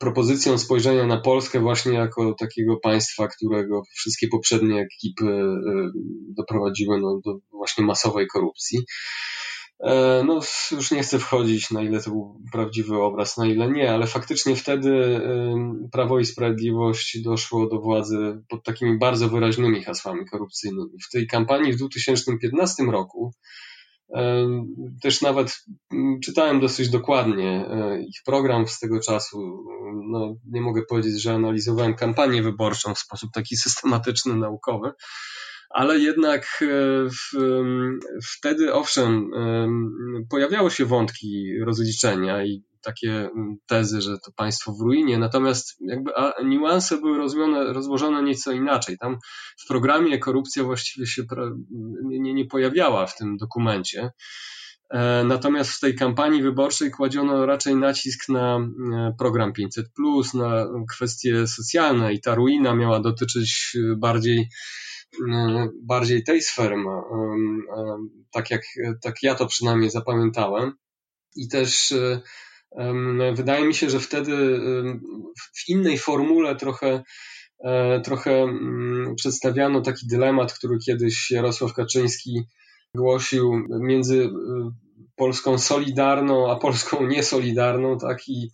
propozycją 0.00 0.58
spojrzenia 0.58 1.06
na 1.06 1.20
Polskę 1.20 1.60
właśnie 1.60 1.92
jako 1.92 2.34
takiego 2.34 2.76
państwa, 2.76 3.28
którego 3.28 3.82
wszystkie 3.94 4.28
poprzednie 4.28 4.80
ekipy 4.80 5.24
e, 5.24 5.56
doprowadziły 6.36 7.00
no, 7.00 7.20
do 7.24 7.38
właśnie 7.50 7.84
masowej 7.84 8.26
korupcji. 8.26 8.78
E, 9.80 10.22
no, 10.26 10.40
już 10.72 10.90
nie 10.90 11.02
chcę 11.02 11.18
wchodzić, 11.18 11.70
na 11.70 11.82
ile 11.82 12.02
to 12.02 12.10
był 12.10 12.40
prawdziwy 12.52 12.96
obraz, 12.96 13.36
na 13.36 13.46
ile 13.46 13.70
nie, 13.70 13.92
ale 13.92 14.06
faktycznie 14.06 14.56
wtedy 14.56 15.20
Prawo 15.92 16.18
i 16.18 16.24
Sprawiedliwość 16.24 17.22
doszło 17.22 17.68
do 17.68 17.80
władzy 17.80 18.42
pod 18.48 18.64
takimi 18.64 18.98
bardzo 18.98 19.28
wyraźnymi 19.28 19.84
hasłami 19.84 20.26
korupcyjnymi. 20.26 20.98
W 21.08 21.10
tej 21.10 21.26
kampanii 21.26 21.72
w 21.72 21.76
2015 21.76 22.82
roku 22.82 23.32
też 25.02 25.22
nawet 25.22 25.64
mm, 25.92 26.20
czytałem 26.20 26.60
dosyć 26.60 26.90
dokładnie 26.90 27.66
e, 27.70 28.02
ich 28.02 28.22
program 28.24 28.68
z 28.68 28.78
tego 28.78 29.00
czasu. 29.00 29.64
No, 30.10 30.34
nie 30.46 30.60
mogę 30.60 30.82
powiedzieć, 30.88 31.22
że 31.22 31.34
analizowałem 31.34 31.94
kampanię 31.94 32.42
wyborczą 32.42 32.94
w 32.94 32.98
sposób 32.98 33.30
taki 33.34 33.56
systematyczny, 33.56 34.36
naukowy, 34.36 34.92
ale 35.70 35.98
jednak 35.98 36.42
e, 36.62 36.66
w, 37.10 37.38
wtedy, 38.36 38.74
owszem, 38.74 39.30
pojawiały 40.30 40.70
się 40.70 40.84
wątki 40.84 41.58
rozliczenia 41.64 42.44
i 42.44 42.62
takie 42.86 43.10
mm, 43.10 43.56
tezy, 43.66 44.00
że 44.00 44.18
to 44.18 44.32
państwo 44.36 44.72
w 44.72 44.80
ruinie, 44.80 45.18
natomiast 45.18 45.76
jakby 45.80 46.12
niuanse 46.44 46.96
były 46.96 47.18
rozłożone, 47.72 48.22
nieco 48.22 48.52
inaczej. 48.52 48.98
Tam 48.98 49.16
w 49.64 49.68
programie 49.68 50.18
korupcja 50.18 50.64
właściwie 50.64 51.06
się 51.06 51.22
nie, 52.02 52.34
nie 52.34 52.46
pojawiała 52.46 53.06
w 53.06 53.16
tym 53.16 53.36
dokumencie. 53.36 54.10
E, 54.90 55.24
natomiast 55.24 55.70
w 55.70 55.80
tej 55.80 55.94
kampanii 55.94 56.42
wyborczej 56.42 56.90
kładziono 56.90 57.46
raczej 57.46 57.76
nacisk 57.76 58.28
na 58.28 58.56
e, 58.56 59.14
program 59.18 59.52
500, 59.52 59.86
na 60.34 60.66
kwestie 60.90 61.46
socjalne 61.46 62.12
i 62.12 62.20
ta 62.20 62.34
ruina 62.34 62.74
miała 62.74 63.00
dotyczyć 63.00 63.76
bardziej, 63.96 64.48
e, 65.32 65.68
bardziej 65.82 66.24
tej 66.24 66.42
sfery, 66.42 66.76
tak 68.32 68.50
jak, 68.50 68.62
tak 69.02 69.14
ja 69.22 69.34
to 69.34 69.46
przynajmniej 69.46 69.90
zapamiętałem. 69.90 70.72
I 71.36 71.48
też 71.48 71.94
Wydaje 73.34 73.64
mi 73.64 73.74
się, 73.74 73.90
że 73.90 74.00
wtedy 74.00 74.60
w 75.56 75.68
innej 75.68 75.98
formule 75.98 76.56
trochę, 76.56 77.02
e, 77.64 78.00
trochę 78.00 78.42
mm, 78.42 79.14
przedstawiano 79.16 79.80
taki 79.80 80.06
dylemat, 80.06 80.52
który 80.52 80.78
kiedyś 80.78 81.30
Jarosław 81.30 81.72
Kaczyński 81.72 82.42
głosił 82.94 83.66
między 83.80 84.16
y, 84.16 84.30
Polską 85.16 85.58
solidarną, 85.58 86.50
a 86.50 86.56
Polską 86.56 87.06
niesolidarną, 87.06 87.98
tak? 87.98 88.28
I, 88.28 88.50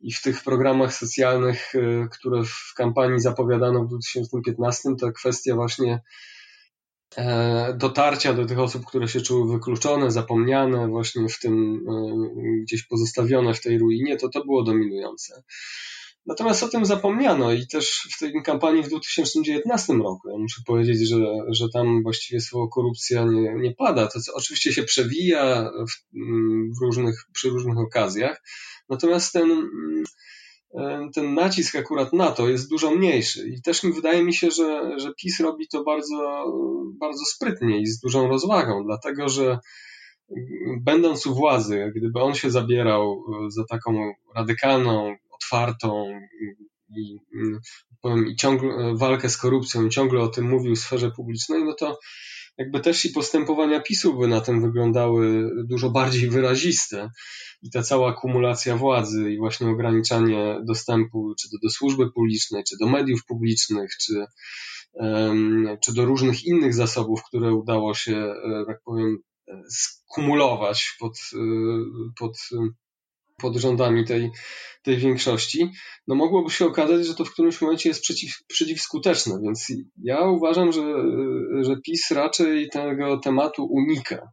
i 0.00 0.12
w 0.12 0.22
tych 0.22 0.42
programach 0.42 0.94
socjalnych, 0.94 1.74
y, 1.74 2.08
które 2.12 2.44
w 2.44 2.74
kampanii 2.76 3.20
zapowiadano 3.20 3.84
w 3.84 3.88
2015, 3.88 4.88
to 5.00 5.12
kwestia 5.12 5.54
właśnie 5.54 5.92
E, 5.94 6.39
dotarcia 7.74 8.34
do 8.34 8.46
tych 8.46 8.58
osób, 8.58 8.86
które 8.86 9.08
się 9.08 9.20
czuły 9.20 9.52
wykluczone, 9.52 10.10
zapomniane, 10.10 10.88
właśnie 10.88 11.28
w 11.28 11.38
tym 11.38 11.84
e, 11.88 12.62
gdzieś 12.62 12.86
pozostawione 12.86 13.54
w 13.54 13.60
tej 13.60 13.78
ruinie, 13.78 14.16
to 14.16 14.28
to 14.28 14.44
było 14.44 14.62
dominujące. 14.62 15.42
Natomiast 16.26 16.62
o 16.62 16.68
tym 16.68 16.86
zapomniano 16.86 17.52
i 17.52 17.66
też 17.66 18.08
w 18.16 18.18
tej 18.18 18.42
kampanii 18.42 18.82
w 18.82 18.88
2019 18.88 19.92
roku. 19.92 20.28
Ja 20.28 20.38
muszę 20.38 20.62
powiedzieć, 20.66 21.08
że, 21.08 21.16
że 21.48 21.68
tam 21.68 22.02
właściwie 22.02 22.40
słowo 22.40 22.68
korupcja 22.68 23.24
nie, 23.24 23.54
nie 23.54 23.74
pada. 23.74 24.06
To 24.06 24.18
oczywiście 24.34 24.72
się 24.72 24.82
przewija 24.82 25.70
w, 25.88 26.16
w 26.78 26.82
różnych, 26.82 27.24
przy 27.32 27.48
różnych 27.48 27.78
okazjach. 27.78 28.42
Natomiast 28.88 29.32
ten 29.32 29.70
ten 31.14 31.34
nacisk 31.34 31.76
akurat 31.76 32.12
na 32.12 32.30
to 32.30 32.48
jest 32.48 32.70
dużo 32.70 32.90
mniejszy. 32.90 33.48
I 33.48 33.62
też 33.62 33.82
wydaje 33.94 34.24
mi 34.24 34.34
się, 34.34 34.50
że, 34.50 34.98
że 34.98 35.14
PiS 35.14 35.40
robi 35.40 35.68
to 35.68 35.84
bardzo, 35.84 36.44
bardzo 37.00 37.24
sprytnie 37.24 37.80
i 37.80 37.86
z 37.86 38.00
dużą 38.00 38.28
rozwagą, 38.28 38.84
dlatego 38.84 39.28
że 39.28 39.58
będąc 40.80 41.26
u 41.26 41.34
władzy, 41.34 41.92
gdyby 41.96 42.20
on 42.20 42.34
się 42.34 42.50
zabierał 42.50 43.24
za 43.48 43.64
taką 43.64 44.12
radykalną, 44.36 45.16
otwartą 45.30 46.20
i, 46.96 47.18
powiem, 48.00 48.26
i 48.26 48.36
ciągle 48.36 48.94
walkę 48.96 49.28
z 49.28 49.36
korupcją, 49.36 49.86
i 49.86 49.90
ciągle 49.90 50.20
o 50.20 50.28
tym 50.28 50.48
mówił 50.48 50.76
w 50.76 50.78
sferze 50.78 51.10
publicznej, 51.10 51.64
no 51.64 51.74
to 51.74 51.98
jakby 52.58 52.80
też 52.80 53.04
i 53.04 53.10
postępowania 53.10 53.80
PiSu 53.80 54.18
by 54.18 54.28
na 54.28 54.40
tym 54.40 54.62
wyglądały 54.62 55.50
dużo 55.64 55.90
bardziej 55.90 56.30
wyraziste. 56.30 57.10
I 57.62 57.70
ta 57.70 57.82
cała 57.82 58.10
akumulacja 58.10 58.76
władzy 58.76 59.32
i 59.32 59.38
właśnie 59.38 59.68
ograniczanie 59.68 60.60
dostępu 60.64 61.34
czy 61.40 61.50
to 61.50 61.56
do 61.62 61.70
służby 61.70 62.12
publicznej, 62.12 62.64
czy 62.68 62.76
do 62.80 62.88
mediów 62.88 63.24
publicznych, 63.24 63.90
czy, 64.00 64.24
czy 65.84 65.94
do 65.94 66.04
różnych 66.04 66.44
innych 66.44 66.74
zasobów, 66.74 67.22
które 67.28 67.54
udało 67.54 67.94
się, 67.94 68.16
e, 68.16 68.64
tak 68.66 68.80
powiem, 68.84 69.18
skumulować 69.68 70.96
pod, 71.00 71.18
e, 71.34 71.38
pod 72.18 72.38
pod 73.42 73.56
rządami 73.56 74.04
tej, 74.04 74.30
tej 74.82 74.96
większości, 74.96 75.70
no 76.06 76.14
mogłoby 76.14 76.50
się 76.50 76.66
okazać, 76.66 77.06
że 77.06 77.14
to 77.14 77.24
w 77.24 77.32
którymś 77.32 77.60
momencie 77.60 77.88
jest 77.88 78.02
przeciw, 78.02 78.32
przeciwskuteczne, 78.48 79.40
więc 79.42 79.66
ja 80.02 80.20
uważam, 80.20 80.72
że, 80.72 80.82
że 81.60 81.76
PiS 81.76 82.10
raczej 82.10 82.68
tego 82.68 83.18
tematu 83.18 83.64
unika. 83.64 84.32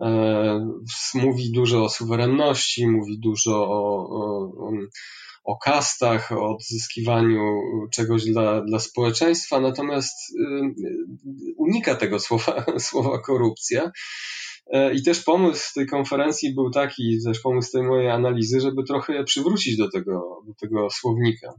E, 0.00 0.76
mówi 1.14 1.52
dużo 1.52 1.84
o 1.84 1.88
suwerenności, 1.88 2.86
mówi 2.86 3.18
dużo 3.18 3.68
o, 3.68 4.08
o, 4.08 4.72
o 5.44 5.56
kastach, 5.56 6.32
o 6.32 6.54
odzyskiwaniu 6.54 7.40
czegoś 7.92 8.24
dla, 8.24 8.60
dla 8.60 8.78
społeczeństwa, 8.78 9.60
natomiast 9.60 10.14
y, 10.30 11.54
unika 11.56 11.94
tego 11.94 12.18
słowa, 12.18 12.64
słowa 12.78 13.18
korupcja. 13.18 13.90
E, 14.66 14.94
I 14.94 15.02
też 15.02 15.22
pomysł 15.22 15.74
tej 15.74 15.86
konferencji 15.86 16.54
był 16.54 16.70
taki, 16.70 17.18
też 17.24 17.40
pomysł 17.40 17.72
tej 17.72 17.82
mojej 17.82 18.10
analizy, 18.10 18.60
żeby 18.60 18.84
trochę 18.84 19.24
przywrócić 19.24 19.76
do 19.76 19.90
tego, 19.90 20.42
do 20.46 20.54
tego 20.54 20.90
słownika 20.90 21.54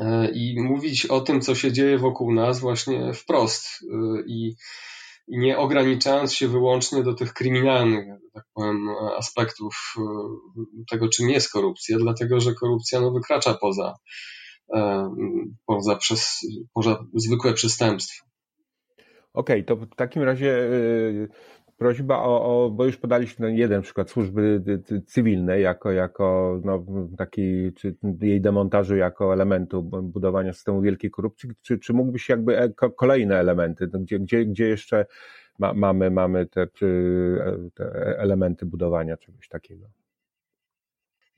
e, 0.00 0.30
i 0.30 0.62
mówić 0.62 1.06
o 1.06 1.20
tym, 1.20 1.40
co 1.40 1.54
się 1.54 1.72
dzieje 1.72 1.98
wokół 1.98 2.32
nas 2.34 2.60
właśnie 2.60 3.12
wprost. 3.14 3.66
Y, 3.82 4.24
I 4.26 4.54
nie 5.28 5.58
ograniczając 5.58 6.34
się 6.34 6.48
wyłącznie 6.48 7.02
do 7.02 7.14
tych 7.14 7.32
kryminalnych, 7.32 8.06
tak 8.34 8.44
powiem, 8.54 8.88
aspektów 9.18 9.94
e, 9.98 10.02
tego, 10.90 11.08
czym 11.08 11.30
jest 11.30 11.52
korupcja, 11.52 11.98
dlatego 11.98 12.40
że 12.40 12.54
korupcja 12.54 13.00
no, 13.00 13.10
wykracza 13.10 13.54
poza, 13.54 13.94
e, 14.74 15.10
poza, 15.66 15.96
przez, 15.96 16.46
poza 16.74 17.04
zwykłe 17.14 17.54
przestępstwo. 17.54 18.26
Okej, 19.34 19.62
okay, 19.62 19.64
to 19.64 19.76
w 19.76 19.94
takim 19.96 20.22
razie 20.22 20.52
e, 20.52 21.57
prośba 21.78 22.18
o, 22.22 22.64
o, 22.64 22.70
bo 22.70 22.84
już 22.84 22.96
podaliśmy 22.96 23.56
jeden 23.56 23.82
przykład 23.82 24.10
służby 24.10 24.62
cywilnej 25.06 25.62
jako, 25.62 25.92
jako 25.92 26.60
no, 26.64 26.84
taki, 27.18 27.72
czy 27.76 27.96
jej 28.20 28.40
demontażu 28.40 28.96
jako 28.96 29.32
elementu 29.32 29.82
budowania 30.02 30.52
systemu 30.52 30.80
wielkiej 30.80 31.10
korupcji, 31.10 31.50
czy, 31.62 31.78
czy 31.78 31.92
mógłbyś 31.92 32.28
jakby 32.28 32.58
e, 32.58 32.72
kolejne 32.96 33.38
elementy, 33.38 33.88
no, 33.92 33.98
gdzie, 33.98 34.18
gdzie, 34.18 34.44
gdzie 34.44 34.68
jeszcze 34.68 35.06
ma, 35.58 35.74
mamy, 35.74 36.10
mamy 36.10 36.46
te, 36.46 36.66
te 37.74 37.84
elementy 38.18 38.66
budowania 38.66 39.16
czegoś 39.16 39.48
takiego? 39.48 39.86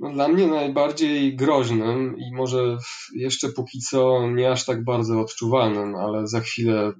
No, 0.01 0.13
dla 0.13 0.29
mnie 0.29 0.47
najbardziej 0.47 1.37
groźnym 1.37 2.17
i 2.19 2.35
może 2.35 2.79
jeszcze 3.15 3.49
póki 3.49 3.81
co 3.81 4.31
nie 4.31 4.51
aż 4.51 4.65
tak 4.65 4.85
bardzo 4.85 5.21
odczuwalnym, 5.21 5.95
ale 5.95 6.27
za 6.27 6.41
chwilę 6.41 6.93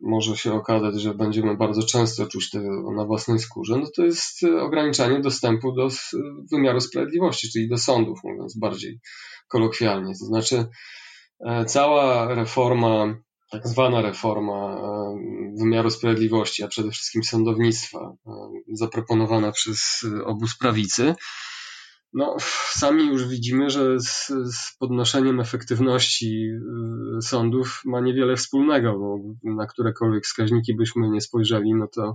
może 0.00 0.36
się 0.36 0.52
okazać, 0.52 1.00
że 1.00 1.14
będziemy 1.14 1.56
bardzo 1.56 1.82
często 1.82 2.26
czuć 2.26 2.50
to 2.50 2.58
na 2.96 3.04
własnej 3.04 3.38
skórze, 3.38 3.78
no 3.78 3.86
to 3.96 4.04
jest 4.04 4.42
e, 4.42 4.62
ograniczanie 4.62 5.20
dostępu 5.20 5.72
do 5.72 5.88
wymiaru 6.52 6.80
sprawiedliwości, 6.80 7.52
czyli 7.52 7.68
do 7.68 7.78
sądów, 7.78 8.18
mówiąc 8.24 8.58
bardziej 8.58 9.00
kolokwialnie. 9.48 10.12
To 10.20 10.24
znaczy, 10.24 10.66
e, 11.46 11.64
cała 11.64 12.34
reforma, 12.34 13.14
tak 13.50 13.68
zwana 13.68 14.02
reforma 14.02 14.76
e, 14.76 15.16
wymiaru 15.58 15.90
sprawiedliwości, 15.90 16.62
a 16.62 16.68
przede 16.68 16.90
wszystkim 16.90 17.24
sądownictwa, 17.24 18.12
zaproponowana 18.72 19.52
przez 19.52 20.06
obóz 20.24 20.58
prawicy, 20.58 21.14
no, 22.12 22.36
sami 22.70 23.06
już 23.06 23.28
widzimy, 23.28 23.70
że 23.70 24.00
z, 24.00 24.26
z, 24.28 24.76
podnoszeniem 24.78 25.40
efektywności 25.40 26.50
y, 27.18 27.22
sądów 27.22 27.80
ma 27.84 28.00
niewiele 28.00 28.36
wspólnego, 28.36 28.98
bo 28.98 29.18
na 29.54 29.66
którekolwiek 29.66 30.24
wskaźniki 30.24 30.76
byśmy 30.76 31.08
nie 31.08 31.20
spojrzeli, 31.20 31.74
no 31.74 31.86
to 31.94 32.14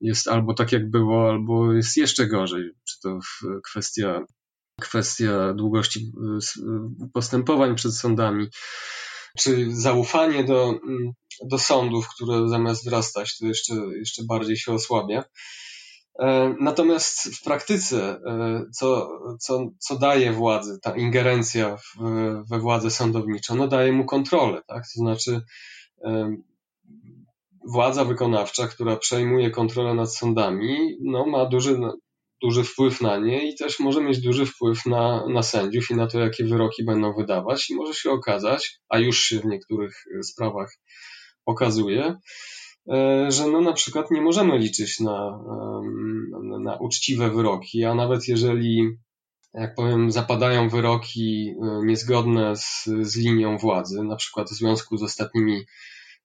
jest 0.00 0.28
albo 0.28 0.54
tak 0.54 0.72
jak 0.72 0.90
było, 0.90 1.30
albo 1.30 1.72
jest 1.72 1.96
jeszcze 1.96 2.26
gorzej. 2.26 2.70
Czy 2.88 3.00
to 3.02 3.18
kwestia, 3.64 4.24
kwestia 4.80 5.54
długości 5.54 6.00
y, 6.00 6.62
y, 7.04 7.08
postępowań 7.12 7.74
przed 7.74 7.94
sądami, 7.94 8.48
czy 9.38 9.66
zaufanie 9.70 10.44
do, 10.44 10.80
do 11.50 11.58
sądów, 11.58 12.08
które 12.08 12.48
zamiast 12.48 12.82
wzrastać, 12.82 13.38
to 13.38 13.46
jeszcze, 13.46 13.74
jeszcze 13.74 14.22
bardziej 14.28 14.56
się 14.56 14.72
osłabia. 14.72 15.24
E, 16.18 16.54
natomiast 16.60 17.34
w 17.34 17.44
praktyce, 17.44 18.20
e, 18.26 18.64
co, 18.72 19.08
co, 19.40 19.70
co 19.78 19.98
daje 19.98 20.32
władzy, 20.32 20.78
ta 20.82 20.96
ingerencja 20.96 21.76
w, 21.76 22.02
we 22.50 22.58
władzę 22.58 22.90
sądowniczą, 22.90 23.54
no 23.54 23.68
daje 23.68 23.92
mu 23.92 24.04
kontrolę, 24.04 24.62
tak? 24.66 24.82
To 24.94 25.00
znaczy, 25.00 25.40
e, 26.04 26.36
władza 27.72 28.04
wykonawcza, 28.04 28.68
która 28.68 28.96
przejmuje 28.96 29.50
kontrolę 29.50 29.94
nad 29.94 30.14
sądami, 30.14 30.96
no 31.00 31.26
ma 31.26 31.46
duży, 31.46 31.80
duży 32.42 32.64
wpływ 32.64 33.00
na 33.00 33.18
nie 33.18 33.50
i 33.50 33.56
też 33.56 33.80
może 33.80 34.00
mieć 34.00 34.20
duży 34.20 34.46
wpływ 34.46 34.86
na, 34.86 35.28
na 35.28 35.42
sędziów 35.42 35.90
i 35.90 35.94
na 35.94 36.06
to, 36.06 36.18
jakie 36.20 36.44
wyroki 36.44 36.84
będą 36.84 37.14
wydawać. 37.14 37.70
I 37.70 37.74
może 37.74 37.94
się 37.94 38.10
okazać, 38.10 38.78
a 38.88 38.98
już 38.98 39.20
się 39.20 39.40
w 39.40 39.44
niektórych 39.44 40.04
sprawach 40.22 40.78
okazuje, 41.46 42.16
że 43.28 43.46
no 43.52 43.60
na 43.60 43.72
przykład 43.72 44.10
nie 44.10 44.20
możemy 44.20 44.58
liczyć 44.58 45.00
na, 45.00 45.38
na, 46.42 46.58
na 46.58 46.76
uczciwe 46.76 47.30
wyroki, 47.30 47.84
a 47.84 47.94
nawet 47.94 48.28
jeżeli 48.28 48.98
jak 49.56 49.74
powiem, 49.74 50.12
zapadają 50.12 50.68
wyroki 50.68 51.54
e, 51.62 51.86
niezgodne 51.86 52.56
z, 52.56 52.84
z 53.00 53.16
linią 53.16 53.58
władzy, 53.58 54.02
na 54.02 54.16
przykład 54.16 54.50
w 54.50 54.54
związku 54.54 54.96
z 54.96 55.02
ostatnimi 55.02 55.64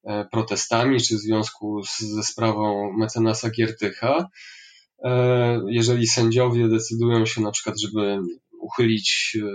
e, 0.04 0.26
protestami, 0.26 1.02
czy 1.02 1.16
w 1.16 1.20
związku 1.20 1.84
z, 1.84 2.00
ze 2.00 2.24
sprawą 2.24 2.94
mecenasa 2.98 3.50
Giertycha, 3.50 4.30
jeżeli 5.68 6.08
sędziowie 6.08 6.68
decydują 6.68 7.26
się 7.26 7.42
na 7.42 7.52
przykład, 7.52 7.80
żeby 7.80 8.20
uchylić 8.62 9.38
e, 9.42 9.46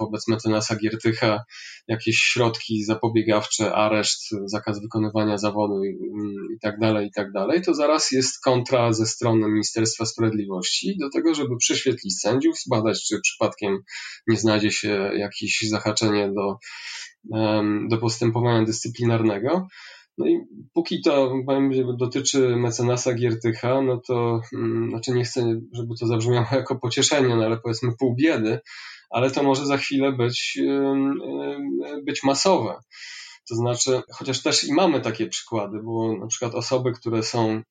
wobec 0.00 0.28
mecenasa 0.28 0.76
Giertycha 0.76 1.44
jakieś 1.88 2.16
środki 2.16 2.84
zapobiegawcze, 2.84 3.74
areszt, 3.74 4.30
zakaz 4.44 4.80
wykonywania 4.82 5.38
zawodu 5.38 5.84
i, 5.84 6.58
tak 6.62 6.78
dalej, 6.78 7.06
i 7.06 7.10
tak 7.12 7.32
dalej, 7.32 7.62
to 7.62 7.74
zaraz 7.74 8.10
jest 8.10 8.42
kontra 8.44 8.92
ze 8.92 9.06
strony 9.06 9.48
Ministerstwa 9.48 10.04
Sprawiedliwości 10.04 10.96
do 11.00 11.10
tego, 11.10 11.34
żeby 11.34 11.56
prześwietlić 11.56 12.20
sędziów, 12.20 12.58
zbadać, 12.66 13.04
czy 13.08 13.20
przypadkiem 13.20 13.78
nie 14.26 14.36
znajdzie 14.36 14.70
się 14.70 15.10
jakieś 15.16 15.64
zahaczenie 15.68 16.32
do, 16.32 16.58
do 17.88 17.98
postępowania 17.98 18.64
dyscyplinarnego. 18.64 19.66
No 20.18 20.26
i 20.26 20.40
póki 20.74 21.02
to 21.02 21.34
dotyczy 21.98 22.56
mecenasa 22.56 23.14
Giertycha, 23.14 23.82
no 23.82 24.00
to 24.06 24.40
hmm, 24.50 24.90
znaczy 24.90 25.12
nie 25.12 25.24
chcę, 25.24 25.60
żeby 25.72 25.94
to 26.00 26.06
zabrzmiało 26.06 26.46
jako 26.52 26.78
pocieszenie, 26.78 27.36
no 27.36 27.44
ale 27.44 27.56
powiedzmy 27.56 27.92
pół 27.98 28.14
biedy, 28.14 28.60
ale 29.10 29.30
to 29.30 29.42
może 29.42 29.66
za 29.66 29.76
chwilę 29.76 30.12
być, 30.12 30.58
być 32.06 32.22
masowe. 32.22 32.74
To 33.48 33.54
znaczy, 33.54 34.02
chociaż 34.12 34.42
też 34.42 34.64
i 34.64 34.72
mamy 34.72 35.00
takie 35.00 35.26
przykłady, 35.26 35.78
bo 35.82 36.16
na 36.18 36.26
przykład 36.26 36.54
osoby, 36.54 36.92
które 36.92 37.22
są, 37.22 37.62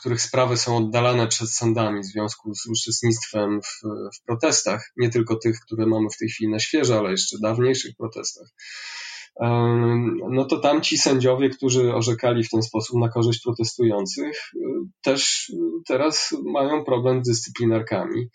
których 0.00 0.22
sprawy 0.22 0.56
są 0.56 0.76
oddalane 0.76 1.26
przed 1.28 1.50
sądami 1.50 2.00
w 2.00 2.06
związku 2.06 2.54
z 2.54 2.66
uczestnictwem 2.66 3.60
w, 3.62 3.80
w 4.16 4.24
protestach, 4.26 4.92
nie 4.96 5.10
tylko 5.10 5.36
tych, 5.36 5.60
które 5.60 5.86
mamy 5.86 6.06
w 6.14 6.18
tej 6.18 6.28
chwili 6.28 6.50
na 6.50 6.58
świeżo, 6.58 6.98
ale 6.98 7.10
jeszcze 7.10 7.36
dawniejszych 7.42 7.96
protestach, 7.96 8.48
no 10.30 10.44
to 10.44 10.56
tam 10.56 10.80
ci 10.80 10.98
sędziowie, 10.98 11.50
którzy 11.50 11.94
orzekali 11.94 12.44
w 12.44 12.50
ten 12.50 12.62
sposób 12.62 13.00
na 13.00 13.08
korzyść 13.08 13.42
protestujących, 13.42 14.50
y, 14.54 14.60
też 15.02 15.52
teraz 15.86 16.36
mają 16.44 16.84
problem 16.84 17.24
z 17.24 17.28
dyscyplinarkami. 17.28 18.28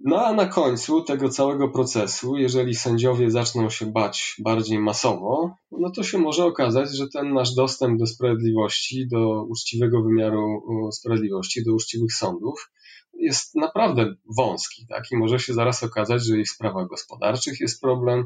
No 0.00 0.26
a 0.26 0.32
na 0.32 0.46
końcu 0.46 1.02
tego 1.02 1.28
całego 1.28 1.68
procesu, 1.68 2.36
jeżeli 2.36 2.74
sędziowie 2.74 3.30
zaczną 3.30 3.70
się 3.70 3.86
bać 3.86 4.36
bardziej 4.38 4.78
masowo, 4.78 5.56
no 5.70 5.90
to 5.90 6.02
się 6.02 6.18
może 6.18 6.44
okazać, 6.44 6.96
że 6.96 7.08
ten 7.08 7.32
nasz 7.32 7.54
dostęp 7.54 7.98
do 7.98 8.06
sprawiedliwości, 8.06 9.08
do 9.08 9.44
uczciwego 9.44 10.02
wymiaru 10.02 10.62
sprawiedliwości, 10.92 11.64
do 11.64 11.74
uczciwych 11.74 12.12
sądów 12.12 12.70
jest 13.18 13.54
naprawdę 13.54 14.14
wąski, 14.36 14.86
tak? 14.88 15.04
I 15.12 15.16
może 15.16 15.38
się 15.38 15.54
zaraz 15.54 15.82
okazać, 15.82 16.24
że 16.24 16.38
i 16.38 16.44
w 16.44 16.50
sprawach 16.50 16.88
gospodarczych 16.88 17.60
jest 17.60 17.80
problem, 17.80 18.24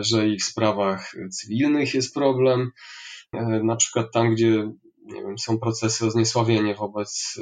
że 0.00 0.28
i 0.28 0.38
w 0.38 0.44
sprawach 0.44 1.12
cywilnych 1.30 1.94
jest 1.94 2.14
problem. 2.14 2.70
E, 3.34 3.62
na 3.64 3.76
przykład 3.76 4.12
tam, 4.12 4.34
gdzie 4.34 4.72
nie 5.04 5.22
wiem, 5.22 5.38
są 5.38 5.58
procesy 5.58 6.06
o 6.06 6.10
zniesławienie 6.10 6.74
wobec 6.74 7.38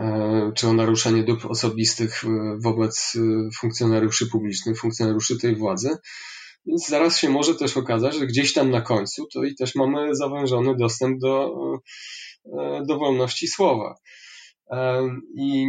e, 0.00 0.52
czy 0.54 0.68
o 0.68 0.72
naruszenie 0.72 1.22
dóbr 1.22 1.46
osobistych 1.50 2.24
wobec 2.58 3.18
funkcjonariuszy 3.60 4.26
publicznych, 4.26 4.80
funkcjonariuszy 4.80 5.38
tej 5.38 5.56
władzy. 5.56 5.90
Więc 6.66 6.88
zaraz 6.88 7.18
się 7.18 7.28
może 7.28 7.54
też 7.54 7.76
okazać, 7.76 8.14
że 8.14 8.26
gdzieś 8.26 8.52
tam 8.52 8.70
na 8.70 8.80
końcu 8.80 9.26
to 9.32 9.44
i 9.44 9.54
też 9.54 9.74
mamy 9.74 10.14
zawężony 10.16 10.76
dostęp 10.76 11.20
do, 11.20 11.54
do 12.86 12.98
wolności 12.98 13.48
słowa. 13.48 13.94
I 15.36 15.66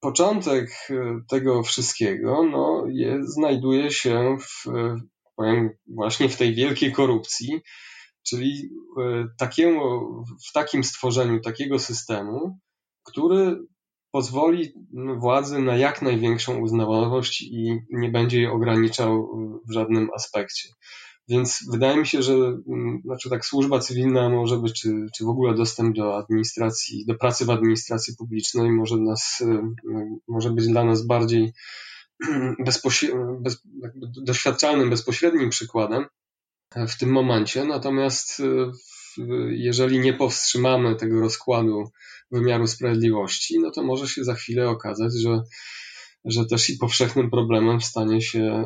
początek 0.00 0.70
e, 0.90 0.94
tego 1.28 1.62
wszystkiego 1.62 2.42
no, 2.42 2.84
je, 2.88 3.18
znajduje 3.22 3.90
się 3.90 4.36
w, 4.40 4.70
powiem, 5.36 5.70
właśnie 5.86 6.28
w 6.28 6.36
tej 6.36 6.54
wielkiej 6.54 6.92
korupcji, 6.92 7.60
czyli 8.28 8.70
e, 9.00 9.26
takiemu, 9.38 10.00
w 10.48 10.52
takim 10.52 10.84
stworzeniu 10.84 11.40
takiego 11.40 11.78
systemu, 11.78 12.58
który 13.04 13.56
pozwoli 14.10 14.72
władzy 15.16 15.58
na 15.58 15.76
jak 15.76 16.02
największą 16.02 16.58
uznawałość 16.58 17.42
i 17.42 17.78
nie 17.90 18.10
będzie 18.10 18.36
jej 18.38 18.46
ograniczał 18.46 19.28
w 19.68 19.72
żadnym 19.72 20.08
aspekcie. 20.14 20.68
Więc 21.28 21.64
wydaje 21.70 21.96
mi 21.96 22.06
się, 22.06 22.22
że 22.22 22.34
mm, 22.34 23.02
znaczy 23.04 23.30
tak 23.30 23.46
służba 23.46 23.78
cywilna 23.78 24.28
może 24.28 24.58
być, 24.58 24.80
czy, 24.80 25.06
czy 25.16 25.24
w 25.24 25.28
ogóle 25.28 25.54
dostęp 25.54 25.96
do 25.96 26.16
administracji, 26.16 27.06
do 27.06 27.14
pracy 27.14 27.44
w 27.44 27.50
administracji 27.50 28.16
publicznej 28.16 28.70
może 28.70 28.96
nas, 28.96 29.40
y, 29.40 29.62
może 30.28 30.50
być 30.50 30.68
dla 30.68 30.84
nas 30.84 31.06
bardziej 31.06 31.52
bezpośrednim, 32.66 33.42
bez, 33.42 33.62
doświadczalnym, 34.22 34.90
bezpośrednim 34.90 35.50
przykładem 35.50 36.06
w 36.88 36.98
tym 36.98 37.10
momencie. 37.10 37.64
Natomiast 37.64 38.40
y, 38.40 38.70
jeżeli 39.50 39.98
nie 39.98 40.12
powstrzymamy 40.12 40.96
tego 40.96 41.20
rozkładu 41.20 41.90
wymiaru 42.30 42.66
sprawiedliwości, 42.66 43.58
no 43.60 43.70
to 43.70 43.82
może 43.82 44.08
się 44.08 44.24
za 44.24 44.34
chwilę 44.34 44.68
okazać, 44.68 45.12
że, 45.22 45.42
że 46.24 46.46
też 46.46 46.70
i 46.70 46.78
powszechnym 46.78 47.30
problemem 47.30 47.80
stanie 47.80 48.22
się 48.22 48.64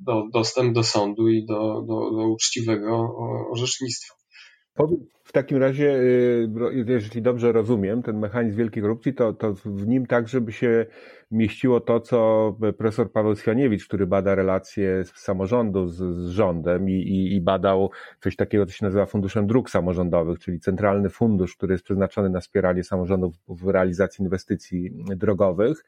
do, 0.00 0.24
dostęp 0.32 0.74
do 0.74 0.82
sądu 0.82 1.28
i 1.28 1.46
do, 1.46 1.82
do, 1.86 2.10
do 2.10 2.28
uczciwego 2.28 3.16
orzecznictwa. 3.50 4.14
W 5.24 5.32
takim 5.32 5.58
razie, 5.58 5.94
y, 5.94 6.48
jeżeli 6.86 7.22
dobrze 7.22 7.52
rozumiem, 7.52 8.02
ten 8.02 8.18
mechanizm 8.18 8.58
wielkiej 8.58 8.82
korupcji, 8.82 9.14
to, 9.14 9.32
to 9.32 9.54
w 9.64 9.86
nim 9.86 10.06
także 10.06 10.40
by 10.40 10.52
się 10.52 10.86
mieściło 11.30 11.80
to, 11.80 12.00
co 12.00 12.56
profesor 12.78 13.12
Paweł 13.12 13.36
Swianiewicz, 13.36 13.86
który 13.86 14.06
bada 14.06 14.34
relacje 14.34 15.04
samorządu 15.04 15.88
z, 15.88 15.96
z 15.96 16.30
rządem 16.30 16.88
i, 16.88 16.92
i, 16.92 17.34
i, 17.34 17.40
badał 17.40 17.90
coś 18.20 18.36
takiego, 18.36 18.66
co 18.66 18.72
się 18.72 18.84
nazywa 18.84 19.06
Funduszem 19.06 19.46
Dróg 19.46 19.70
Samorządowych, 19.70 20.38
czyli 20.38 20.60
centralny 20.60 21.10
fundusz, 21.10 21.56
który 21.56 21.74
jest 21.74 21.84
przeznaczony 21.84 22.30
na 22.30 22.40
wspieranie 22.40 22.84
samorządów 22.84 23.34
w 23.48 23.68
realizacji 23.68 24.22
inwestycji 24.22 25.04
drogowych 25.16 25.84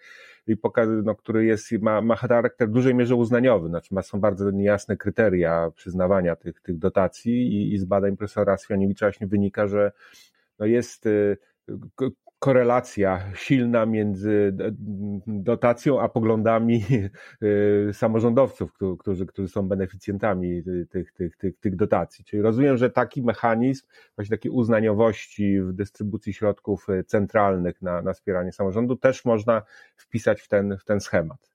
i 0.47 0.57
pokazy, 0.57 1.03
no, 1.05 1.15
który 1.15 1.45
jest, 1.45 1.73
ma, 1.73 2.01
ma 2.01 2.17
charakter 2.17 2.69
w 2.69 2.73
dużej 2.73 2.95
mierze 2.95 3.15
uznaniowy, 3.15 3.69
znaczy 3.69 3.95
ma, 3.95 4.03
są 4.03 4.21
bardzo 4.21 4.51
niejasne 4.51 4.97
kryteria 4.97 5.71
przyznawania 5.75 6.37
tych, 6.37 6.61
tych 6.61 6.79
dotacji 6.79 7.33
i, 7.33 7.75
i 7.75 7.79
z 7.79 7.85
badań 7.85 8.17
profesora 8.17 8.57
Swianiewicza 8.57 9.07
właśnie 9.07 9.27
wynika, 9.27 9.67
że 9.67 9.93
no 10.59 10.67
jest 10.67 11.07
y, 11.07 11.37
korelacja 12.43 13.33
silna 13.35 13.87
między 13.87 14.57
dotacją 15.27 16.01
a 16.01 16.09
poglądami 16.09 16.85
y, 17.43 17.91
samorządowców, 18.03 18.73
którzy, 18.99 19.27
którzy 19.27 19.49
są 19.49 19.69
beneficjentami 19.69 20.63
tych, 20.91 21.13
tych, 21.13 21.37
tych, 21.37 21.59
tych 21.59 21.77
dotacji. 21.77 22.25
Czyli 22.25 22.43
rozumiem, 22.43 22.77
że 22.77 22.91
taki 22.91 23.23
mechanizm 23.23 23.87
właśnie 24.17 24.37
takiej 24.37 24.53
uznaniowości 24.53 25.61
w 25.61 25.73
dystrybucji 25.73 26.33
środków 26.33 26.89
y, 26.89 27.05
centralnych 27.05 27.83
na, 27.83 28.03
na 28.03 28.13
wspieranie 28.13 28.53
samorządu 28.53 28.97
też 28.97 29.25
można 29.25 29.63
wpisać 29.97 30.41
w 30.41 30.49
ten, 30.49 30.79
w 30.79 30.85
ten 30.85 31.01
schemat. 31.01 31.53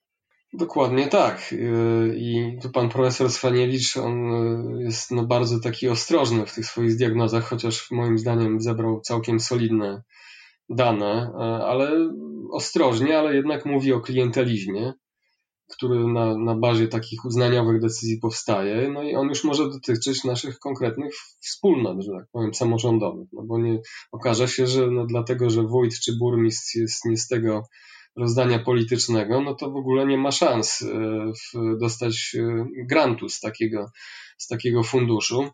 Dokładnie 0.53 1.07
tak. 1.07 1.53
Y, 1.53 2.15
I 2.17 2.59
tu 2.61 2.69
pan 2.69 2.89
profesor 2.89 3.31
Swaniewicz, 3.31 3.97
on 3.97 4.31
jest 4.79 5.11
no 5.11 5.25
bardzo 5.25 5.59
taki 5.59 5.89
ostrożny 5.89 6.45
w 6.45 6.53
tych 6.53 6.65
swoich 6.65 6.97
diagnozach, 6.97 7.43
chociaż 7.43 7.91
moim 7.91 8.17
zdaniem 8.17 8.61
zebrał 8.61 9.01
całkiem 9.01 9.39
solidne 9.39 10.03
dane, 10.69 11.31
e, 11.33 11.65
ale 11.65 12.09
ostrożnie, 12.51 13.19
ale 13.19 13.35
jednak 13.35 13.65
mówi 13.65 13.93
o 13.93 14.01
klientelizmie, 14.01 14.93
który 15.69 16.07
na, 16.07 16.37
na 16.37 16.55
bazie 16.55 16.87
takich 16.87 17.25
uznaniowych 17.25 17.81
decyzji 17.81 18.19
powstaje, 18.19 18.89
no 18.89 19.03
i 19.03 19.15
on 19.15 19.27
już 19.27 19.43
może 19.43 19.69
dotyczyć 19.69 20.23
naszych 20.23 20.59
konkretnych 20.59 21.13
wspólnot, 21.41 22.03
że 22.03 22.11
tak 22.11 22.25
powiem, 22.31 22.53
samorządowych, 22.53 23.27
no 23.33 23.43
bo 23.45 23.59
nie 23.59 23.79
okaże 24.11 24.47
się, 24.47 24.67
że 24.67 24.91
no 24.91 25.05
dlatego, 25.05 25.49
że 25.49 25.63
wójt 25.63 25.99
czy 25.99 26.11
burmistrz 26.19 26.75
jest 26.75 27.05
nie 27.05 27.17
z 27.17 27.27
tego 27.27 27.63
rozdania 28.15 28.59
politycznego, 28.59 29.41
no 29.41 29.55
to 29.55 29.71
w 29.71 29.75
ogóle 29.75 30.05
nie 30.05 30.17
ma 30.17 30.31
szans 30.31 30.81
e, 30.81 31.31
dostać 31.79 32.35
e, 32.39 32.65
grantu 32.89 33.29
z 33.29 33.39
takiego, 33.39 33.91
z 34.37 34.47
takiego 34.47 34.83
funduszu. 34.83 35.49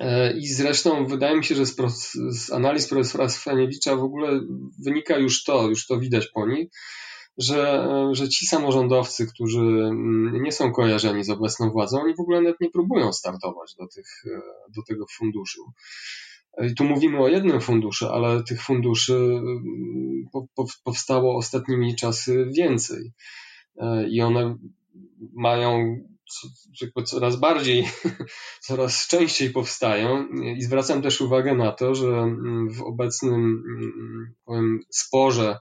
E, 0.00 0.32
I 0.32 0.46
zresztą 0.46 1.06
wydaje 1.06 1.36
mi 1.36 1.44
się, 1.44 1.54
że 1.54 1.66
z, 1.66 2.52
analiz 2.52 2.88
profesora 2.88 3.28
Swaniewicza 3.28 3.96
w 3.96 4.02
ogóle 4.02 4.40
wynika 4.84 5.18
już 5.18 5.44
to, 5.44 5.68
już 5.68 5.86
to 5.86 5.98
widać 5.98 6.26
po 6.26 6.46
nich, 6.46 6.68
że, 7.38 7.88
że 8.12 8.28
ci 8.28 8.46
samorządowcy, 8.46 9.26
którzy 9.26 9.60
mm, 9.60 10.42
nie 10.42 10.52
są 10.52 10.72
kojarzeni 10.72 11.24
z 11.24 11.30
obecną 11.30 11.70
władzą, 11.70 12.00
oni 12.00 12.14
w 12.14 12.20
ogóle 12.20 12.40
nawet 12.40 12.60
nie 12.60 12.70
próbują 12.70 13.12
startować 13.12 13.74
do, 13.78 13.86
tych, 13.86 14.06
e, 14.26 14.40
do 14.76 14.82
tego 14.88 15.06
funduszu. 15.18 15.72
I 16.62 16.74
tu 16.74 16.84
mówimy 16.84 17.18
o 17.18 17.28
jednym 17.28 17.60
funduszu, 17.60 18.08
ale 18.08 18.44
tych 18.44 18.62
funduszy 18.62 19.14
mm, 19.14 20.24
powstało 20.84 21.36
ostatnimi 21.36 21.96
czasy 21.96 22.50
więcej. 22.56 23.12
E, 23.76 24.08
I 24.08 24.20
one 24.20 24.56
mają 25.32 25.96
jakby 26.80 27.02
coraz 27.02 27.36
bardziej, 27.36 27.88
coraz 28.66 29.06
częściej 29.06 29.50
powstają. 29.50 30.28
I 30.28 30.62
zwracam 30.62 31.02
też 31.02 31.20
uwagę 31.20 31.54
na 31.54 31.72
to, 31.72 31.94
że 31.94 32.36
w 32.70 32.82
obecnym 32.82 33.34
mm, 33.34 34.34
powiem, 34.44 34.80
sporze 34.90 35.58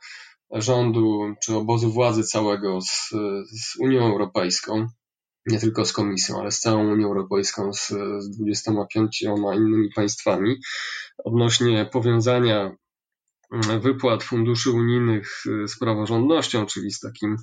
rządu 0.51 1.35
czy 1.43 1.55
obozu 1.55 1.91
władzy 1.91 2.23
całego 2.23 2.81
z, 2.81 3.09
z 3.51 3.75
Unią 3.79 4.11
Europejską, 4.11 4.87
nie 5.45 5.59
tylko 5.59 5.85
z 5.85 5.93
Komisją, 5.93 6.39
ale 6.39 6.51
z 6.51 6.59
całą 6.59 6.91
Unią 6.91 7.07
Europejską, 7.07 7.73
z, 7.73 7.87
z 8.19 8.29
25 8.29 9.21
innymi 9.55 9.89
państwami, 9.95 10.55
odnośnie 11.25 11.89
powiązania 11.91 12.75
mm, 13.51 13.81
wypłat 13.81 14.23
funduszy 14.23 14.71
unijnych 14.71 15.43
z 15.67 15.79
praworządnością, 15.79 16.65
czyli 16.65 16.91
z 16.91 16.99
takim 16.99 17.37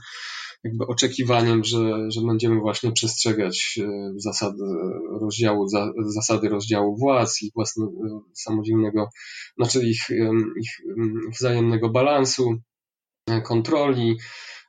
jakby 0.64 0.86
oczekiwaniem, 0.86 1.64
że, 1.64 2.10
że 2.10 2.20
będziemy 2.26 2.60
właśnie 2.60 2.92
przestrzegać 2.92 3.78
e, 3.82 4.12
zasady 4.16 4.62
rozdziału, 5.20 5.66
zasady 6.14 6.48
rozdziału 6.48 6.96
władz 6.96 7.42
i 7.42 7.50
własnego 7.54 7.92
samodzielnego, 8.34 9.08
znaczy 9.56 9.86
ich, 9.86 10.00
ich 10.60 10.70
wzajemnego 11.34 11.88
balansu, 11.88 12.56
e, 13.30 13.40
kontroli, 13.40 14.16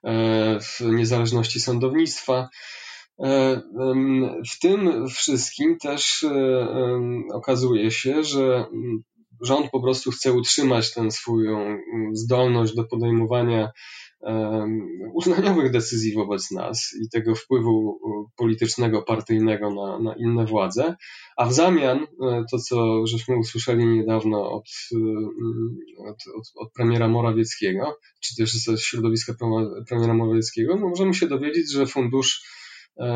e, 0.04 0.60
niezależności 0.82 1.60
sądownictwa. 1.60 2.50
W 4.52 4.60
tym 4.62 5.08
wszystkim 5.08 5.78
też 5.78 6.26
okazuje 7.34 7.92
się, 7.92 8.24
że 8.24 8.66
rząd 9.42 9.72
po 9.72 9.82
prostu 9.82 10.12
chce 10.12 10.34
utrzymać 10.34 10.94
tę 10.94 11.12
swoją 11.12 11.78
zdolność 12.14 12.76
do 12.76 12.84
podejmowania 12.84 13.70
uznaniowych 15.14 15.72
decyzji 15.72 16.14
wobec 16.14 16.52
nas 16.52 16.96
i 17.02 17.10
tego 17.10 17.36
wpływu 17.36 18.00
politycznego, 18.36 19.02
partyjnego 19.02 19.74
na, 19.74 20.00
na 20.00 20.16
inne 20.16 20.46
władze, 20.46 20.96
a 21.38 21.46
w 21.46 21.54
zamian 21.54 21.98
e, 21.98 22.44
to, 22.52 22.58
co 22.58 23.08
żeśmy 23.08 23.38
usłyszeli 23.38 23.86
niedawno 23.86 24.52
od, 24.52 24.70
od, 25.98 26.18
od, 26.38 26.52
od 26.56 26.74
premiera 26.74 27.08
Morawieckiego, 27.08 27.98
czy 28.20 28.36
też 28.36 28.54
ze 28.54 28.78
środowiska 28.78 29.34
premiera 29.88 30.14
Morawieckiego, 30.14 30.76
no 30.76 30.88
możemy 30.90 31.14
się 31.14 31.28
dowiedzieć, 31.28 31.72
że 31.72 31.86
fundusz 31.86 32.44
E, 32.67 32.67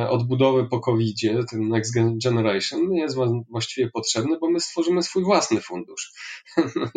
odbudowy 0.10 0.70
po 0.70 0.80
covid 0.80 1.18
ten 1.52 1.68
Next 1.68 1.94
Generation, 2.24 2.94
jest 2.94 3.16
właściwie 3.50 3.90
potrzebny, 3.90 4.38
bo 4.40 4.50
my 4.50 4.60
stworzymy 4.60 5.04
swój 5.04 5.24
własny 5.24 5.62
fundusz. 5.62 6.12
No 6.76 6.88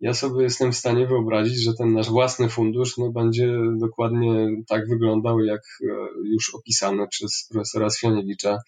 ja 0.00 0.14
sobie 0.14 0.42
jestem 0.42 0.72
w 0.72 0.76
stanie 0.76 1.06
wyobrazić, 1.06 1.62
że 1.62 1.74
ten 1.74 1.92
nasz 1.92 2.10
własny 2.10 2.48
fundusz 2.48 2.96
no, 2.98 3.10
będzie 3.12 3.56
dokładnie 3.80 4.48
tak 4.68 4.88
wyglądał, 4.88 5.40
jak 5.40 5.60
e, 5.60 5.86
już 6.24 6.54
opisany 6.54 7.08
przez 7.08 7.48
profesora 7.52 7.90
Swianiewicza 7.90 8.58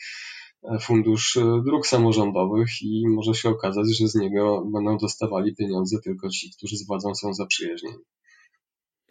e, 0.63 0.79
Fundusz 0.79 1.39
Dróg 1.65 1.87
Samorządowych 1.87 2.69
i 2.83 3.09
może 3.09 3.35
się 3.35 3.49
okazać, 3.49 3.99
że 3.99 4.09
z 4.09 4.15
niego 4.15 4.65
będą 4.73 4.99
dostawali 4.99 5.57
pieniądze 5.57 5.97
tylko 6.05 6.29
ci, 6.29 6.51
którzy 6.57 6.77
z 6.77 6.87
władzą 6.87 7.15
są 7.15 7.35
zaprzyjaźnieni. 7.35 8.05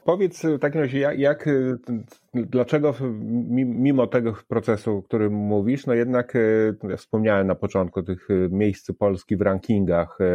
Powiedz 0.05 0.43
w 0.43 0.59
takim 0.59 0.81
razie, 0.81 0.99
jak, 0.99 1.19
jak 1.19 1.49
dlaczego 2.33 2.93
mimo 3.65 4.07
tego 4.07 4.35
procesu, 4.47 4.97
o 4.97 5.03
którym 5.03 5.33
mówisz, 5.33 5.85
no 5.85 5.93
jednak 5.93 6.35
e, 6.35 6.39
ja 6.89 6.97
wspomniałem 6.97 7.47
na 7.47 7.55
początku 7.55 8.03
tych 8.03 8.27
e, 8.29 8.33
miejsc 8.49 8.91
Polski 8.91 9.37
w 9.37 9.41
rankingach 9.41 10.17
e, 10.21 10.25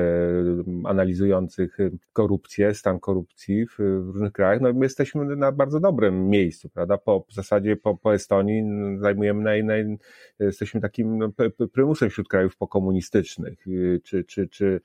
analizujących 0.85 1.79
korupcję, 2.13 2.75
stan 2.75 3.01
korupcji 3.01 3.67
w, 3.67 3.79
różnych 3.79 4.33
krajach, 4.33 4.61
no 4.61 4.73
my 4.73 4.87
jesteśmy 4.87 5.37
na 5.37 5.53
bardzo 5.53 5.81
dobrym 5.81 6.29
miejscu, 6.29 6.69
prawda? 6.69 6.99
Po 6.99 7.27
w 7.29 7.35
zasadzie 7.35 7.77
po, 7.77 7.97
po 7.97 8.15
Estonii 8.15 8.63
zajmujemy 8.99 9.43
naj, 9.43 9.65
naj, 9.65 9.99
jesteśmy 10.41 10.81
takim 10.81 11.19
no, 11.19 11.33
prymusem 11.73 12.11
wśród 12.11 12.29
krajów 12.29 12.57
pokomunistycznych. 12.57 13.65
Czy, 14.05 14.25
czy, 14.25 14.49
czy 14.49 14.81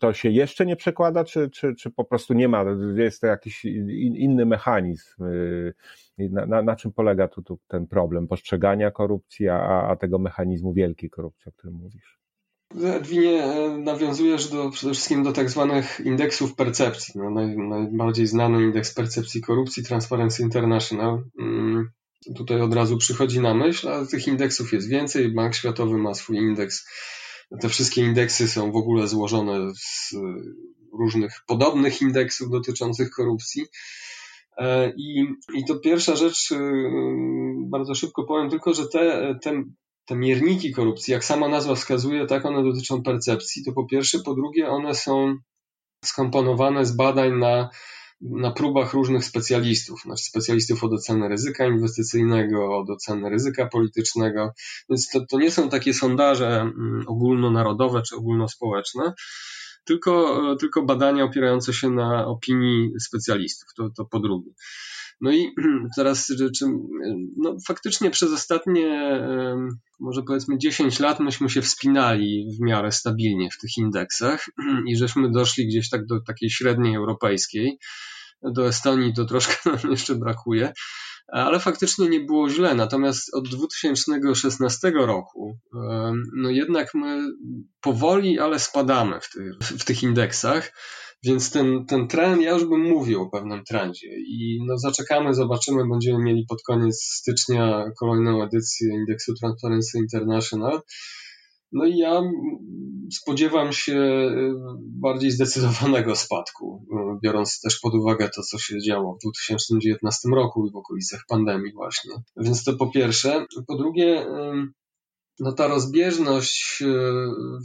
to 0.00 0.12
się 0.12 0.30
jeszcze 0.30 0.66
nie 0.66 0.76
przekłada, 0.76 1.24
czy, 1.24 1.50
czy, 1.50 1.74
czy 1.74 1.90
po 1.90 2.04
prostu 2.04 2.34
nie 2.34 2.48
ma, 2.48 2.64
jest 2.96 3.20
to 3.20 3.26
jakiś 3.26 3.64
inny 4.14 4.46
mechanizm? 4.46 5.24
Na, 6.18 6.46
na, 6.46 6.62
na 6.62 6.76
czym 6.76 6.92
polega 6.92 7.28
tu, 7.28 7.42
tu 7.42 7.58
ten 7.68 7.86
problem 7.86 8.28
postrzegania 8.28 8.90
korupcji, 8.90 9.48
a, 9.48 9.88
a 9.88 9.96
tego 9.96 10.18
mechanizmu 10.18 10.72
wielkiej 10.72 11.10
korupcji, 11.10 11.48
o 11.48 11.52
którym 11.52 11.74
mówisz? 11.74 12.20
Edwinie, 12.84 13.44
e, 13.44 13.78
nawiązujesz 13.78 14.48
do, 14.48 14.70
przede 14.70 14.92
wszystkim 14.92 15.22
do 15.22 15.32
tak 15.32 15.50
zwanych 15.50 16.00
indeksów 16.04 16.54
percepcji. 16.54 17.14
No, 17.16 17.30
naj, 17.30 17.56
najbardziej 17.56 18.26
znany 18.26 18.62
indeks 18.62 18.94
percepcji 18.94 19.40
korupcji 19.40 19.84
Transparency 19.84 20.42
International. 20.42 21.22
Mm, 21.38 21.90
tutaj 22.36 22.60
od 22.60 22.74
razu 22.74 22.96
przychodzi 22.96 23.40
na 23.40 23.54
myśl, 23.54 23.88
a 23.88 24.06
tych 24.06 24.26
indeksów 24.26 24.72
jest 24.72 24.88
więcej. 24.88 25.34
Bank 25.34 25.54
Światowy 25.54 25.98
ma 25.98 26.14
swój 26.14 26.36
indeks. 26.36 26.86
Te 27.60 27.68
wszystkie 27.68 28.00
indeksy 28.00 28.48
są 28.48 28.72
w 28.72 28.76
ogóle 28.76 29.08
złożone 29.08 29.74
z 29.74 30.14
różnych 30.92 31.40
podobnych 31.46 32.02
indeksów 32.02 32.50
dotyczących 32.50 33.10
korupcji. 33.10 33.66
E, 34.56 34.92
I, 34.96 35.26
I 35.54 35.64
to 35.64 35.78
pierwsza 35.78 36.16
rzecz, 36.16 36.50
y, 36.52 36.56
bardzo 37.56 37.94
szybko 37.94 38.24
powiem 38.24 38.50
tylko, 38.50 38.74
że 38.74 38.88
te, 38.88 39.34
te, 39.42 39.64
te 40.04 40.16
mierniki 40.16 40.72
korupcji, 40.72 41.12
jak 41.12 41.24
sama 41.24 41.48
nazwa 41.48 41.74
wskazuje, 41.74 42.26
tak 42.26 42.46
one 42.46 42.64
dotyczą 42.64 43.02
percepcji, 43.02 43.64
to 43.64 43.72
po 43.72 43.86
pierwsze, 43.86 44.18
po 44.18 44.34
drugie 44.34 44.68
one 44.68 44.94
są 44.94 45.36
skomponowane 46.04 46.86
z 46.86 46.96
badań 46.96 47.38
na, 47.38 47.70
na 48.20 48.50
próbach 48.50 48.92
różnych 48.92 49.24
specjalistów, 49.24 50.02
znaczy 50.02 50.24
specjalistów 50.24 50.84
od 50.84 50.92
oceny 50.92 51.28
ryzyka 51.28 51.66
inwestycyjnego, 51.66 52.78
od 52.78 52.90
oceny 52.90 53.30
ryzyka 53.30 53.66
politycznego, 53.66 54.52
więc 54.90 55.08
to, 55.08 55.26
to 55.26 55.38
nie 55.38 55.50
są 55.50 55.68
takie 55.68 55.94
sondaże 55.94 56.60
mm, 56.60 57.04
ogólnonarodowe 57.06 58.02
czy 58.02 58.16
ogólnospołeczne, 58.16 59.12
tylko, 59.84 60.40
tylko 60.60 60.82
badania 60.82 61.24
opierające 61.24 61.72
się 61.72 61.90
na 61.90 62.26
opinii 62.26 62.90
specjalistów, 63.00 63.68
to, 63.76 63.90
to 63.96 64.04
po 64.04 64.20
drugie. 64.20 64.50
No 65.20 65.32
i 65.32 65.54
teraz, 65.96 66.32
czy, 66.58 66.64
no 67.36 67.56
faktycznie 67.66 68.10
przez 68.10 68.32
ostatnie, 68.32 69.20
może 70.00 70.22
powiedzmy 70.22 70.58
10 70.58 71.00
lat 71.00 71.20
myśmy 71.20 71.50
się 71.50 71.62
wspinali 71.62 72.46
w 72.56 72.60
miarę 72.60 72.92
stabilnie 72.92 73.50
w 73.50 73.58
tych 73.58 73.76
indeksach 73.76 74.46
i 74.88 74.96
żeśmy 74.96 75.30
doszli 75.30 75.66
gdzieś 75.66 75.90
tak 75.90 76.06
do 76.06 76.20
takiej 76.20 76.50
średniej 76.50 76.94
europejskiej. 76.94 77.78
Do 78.42 78.66
Estonii 78.66 79.14
to 79.14 79.24
troszkę 79.24 79.54
nam 79.70 79.90
jeszcze 79.90 80.14
brakuje, 80.14 80.72
ale 81.28 81.60
faktycznie 81.60 82.08
nie 82.08 82.20
było 82.20 82.50
źle. 82.50 82.74
Natomiast 82.74 83.34
od 83.34 83.48
2016 83.48 84.92
roku, 84.94 85.58
no 86.36 86.50
jednak 86.50 86.94
my 86.94 87.32
powoli, 87.80 88.38
ale 88.38 88.58
spadamy 88.58 89.20
w, 89.20 89.30
ty, 89.30 89.52
w 89.60 89.84
tych 89.84 90.02
indeksach. 90.02 90.72
Więc 91.22 91.50
ten, 91.50 91.86
ten 91.86 92.08
trend, 92.08 92.42
ja 92.42 92.50
już 92.50 92.64
bym 92.64 92.80
mówił 92.80 93.22
o 93.22 93.30
pewnym 93.30 93.64
trendzie 93.64 94.08
i 94.26 94.58
no 94.66 94.78
zaczekamy, 94.78 95.34
zobaczymy, 95.34 95.88
będziemy 95.88 96.24
mieli 96.24 96.44
pod 96.48 96.62
koniec 96.62 97.02
stycznia 97.02 97.90
kolejną 97.98 98.42
edycję 98.42 98.94
indeksu 98.94 99.34
Transparency 99.34 99.98
International. 99.98 100.80
No 101.72 101.84
i 101.84 101.96
ja 101.96 102.22
spodziewam 103.12 103.72
się 103.72 103.94
y, 103.94 104.54
bardziej 104.80 105.30
zdecydowanego 105.30 106.16
spadku, 106.16 106.86
y, 106.92 107.18
biorąc 107.22 107.60
też 107.60 107.78
pod 107.78 107.94
uwagę 107.94 108.30
to, 108.36 108.42
co 108.42 108.58
się 108.58 108.80
działo 108.80 109.14
w 109.14 109.24
2019 109.24 110.28
roku 110.28 110.66
i 110.66 110.72
w 110.72 110.76
okolicach 110.76 111.24
pandemii 111.28 111.72
właśnie. 111.72 112.12
Więc 112.36 112.64
to 112.64 112.76
po 112.76 112.90
pierwsze. 112.90 113.46
Po 113.66 113.76
drugie, 113.76 114.22
y, 114.22 114.66
no 115.40 115.52
ta 115.52 115.68
rozbieżność 115.68 116.82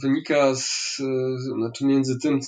wynika 0.02 0.54
z, 0.54 0.96
znaczy 1.56 1.86
między 1.86 2.18
tym, 2.18 2.40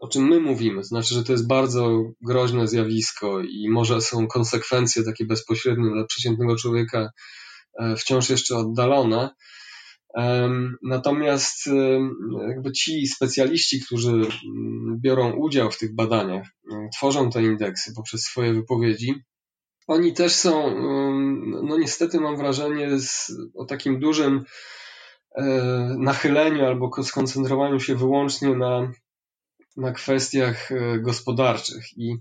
o 0.00 0.08
czym 0.08 0.28
my 0.28 0.40
mówimy, 0.40 0.82
to 0.82 0.88
znaczy, 0.88 1.14
że 1.14 1.24
to 1.24 1.32
jest 1.32 1.46
bardzo 1.46 2.02
groźne 2.20 2.68
zjawisko 2.68 3.40
i 3.40 3.68
może 3.70 4.00
są 4.00 4.26
konsekwencje 4.26 5.02
takie 5.04 5.24
bezpośrednie 5.24 5.90
dla 5.90 6.04
przeciętnego 6.04 6.56
człowieka 6.56 7.10
e, 7.80 7.96
wciąż 7.96 8.30
jeszcze 8.30 8.56
oddalone. 8.56 9.30
Natomiast 10.82 11.68
jakby 12.48 12.72
ci 12.72 13.06
specjaliści, 13.06 13.80
którzy 13.80 14.10
mm, 14.10 14.98
biorą 15.00 15.32
udział 15.32 15.70
w 15.70 15.78
tych 15.78 15.94
badaniach, 15.94 16.46
e, 16.72 16.88
tworzą 16.96 17.30
te 17.30 17.42
indeksy 17.42 17.92
poprzez 17.96 18.22
swoje 18.22 18.54
wypowiedzi, 18.54 19.14
oni 19.88 20.12
też 20.12 20.32
są, 20.32 20.80
no 21.62 21.78
niestety 21.78 22.20
mam 22.20 22.36
wrażenie, 22.36 23.00
z, 23.00 23.32
o 23.54 23.64
takim 23.64 24.00
dużym 24.00 24.44
e, 25.34 25.44
nachyleniu 25.98 26.64
albo 26.64 27.02
skoncentrowaniu 27.02 27.80
się 27.80 27.96
wyłącznie 27.96 28.54
na 28.54 28.92
na 29.78 29.92
kwestiach 29.92 30.72
e, 30.72 30.98
gospodarczych. 30.98 31.84
I, 31.96 32.16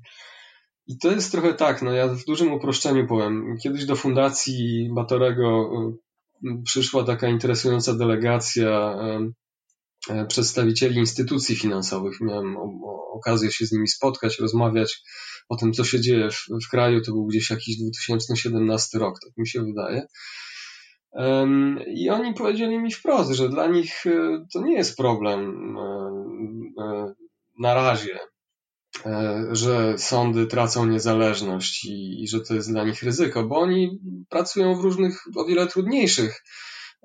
I 0.87 0.97
to 0.97 1.11
jest 1.11 1.31
trochę 1.31 1.53
tak, 1.53 1.81
no 1.81 1.91
ja 1.91 2.07
w 2.07 2.25
dużym 2.25 2.53
uproszczeniu 2.53 3.07
powiem. 3.07 3.57
Kiedyś 3.63 3.85
do 3.85 3.95
Fundacji 3.95 4.89
Batorego 4.95 5.69
e, 6.45 6.61
przyszła 6.63 7.03
taka 7.03 7.27
interesująca 7.27 7.93
delegacja 7.93 8.99
e, 10.09 10.25
przedstawicieli 10.25 10.97
instytucji 10.97 11.55
finansowych. 11.55 12.21
Miałem 12.21 12.57
okazję 13.13 13.51
się 13.51 13.65
z 13.65 13.71
nimi 13.71 13.87
spotkać, 13.87 14.39
rozmawiać 14.39 15.01
o 15.49 15.55
tym, 15.55 15.73
co 15.73 15.83
się 15.83 16.01
dzieje 16.01 16.29
w, 16.31 16.45
w 16.65 16.69
kraju. 16.69 17.01
To 17.01 17.11
był 17.11 17.25
gdzieś 17.25 17.49
jakiś 17.49 17.77
2017 17.77 18.99
rok, 18.99 19.19
tak 19.23 19.37
mi 19.37 19.47
się 19.47 19.63
wydaje. 19.63 20.07
I 21.87 22.09
oni 22.09 22.33
powiedzieli 22.33 22.79
mi 22.79 22.91
wprost, 22.91 23.31
że 23.31 23.49
dla 23.49 23.67
nich 23.67 24.03
to 24.53 24.61
nie 24.61 24.73
jest 24.73 24.97
problem 24.97 25.75
na 27.59 27.73
razie, 27.73 28.19
e, 29.05 29.43
że 29.51 29.97
sądy 29.97 30.47
tracą 30.47 30.85
niezależność 30.85 31.85
i, 31.85 32.23
i, 32.23 32.27
że 32.27 32.41
to 32.41 32.53
jest 32.53 32.71
dla 32.71 32.83
nich 32.83 33.03
ryzyko, 33.03 33.43
bo 33.43 33.59
oni 33.59 33.99
pracują 34.29 34.75
w 34.75 34.83
różnych, 34.83 35.23
o 35.35 35.45
wiele 35.45 35.67
trudniejszych 35.67 36.43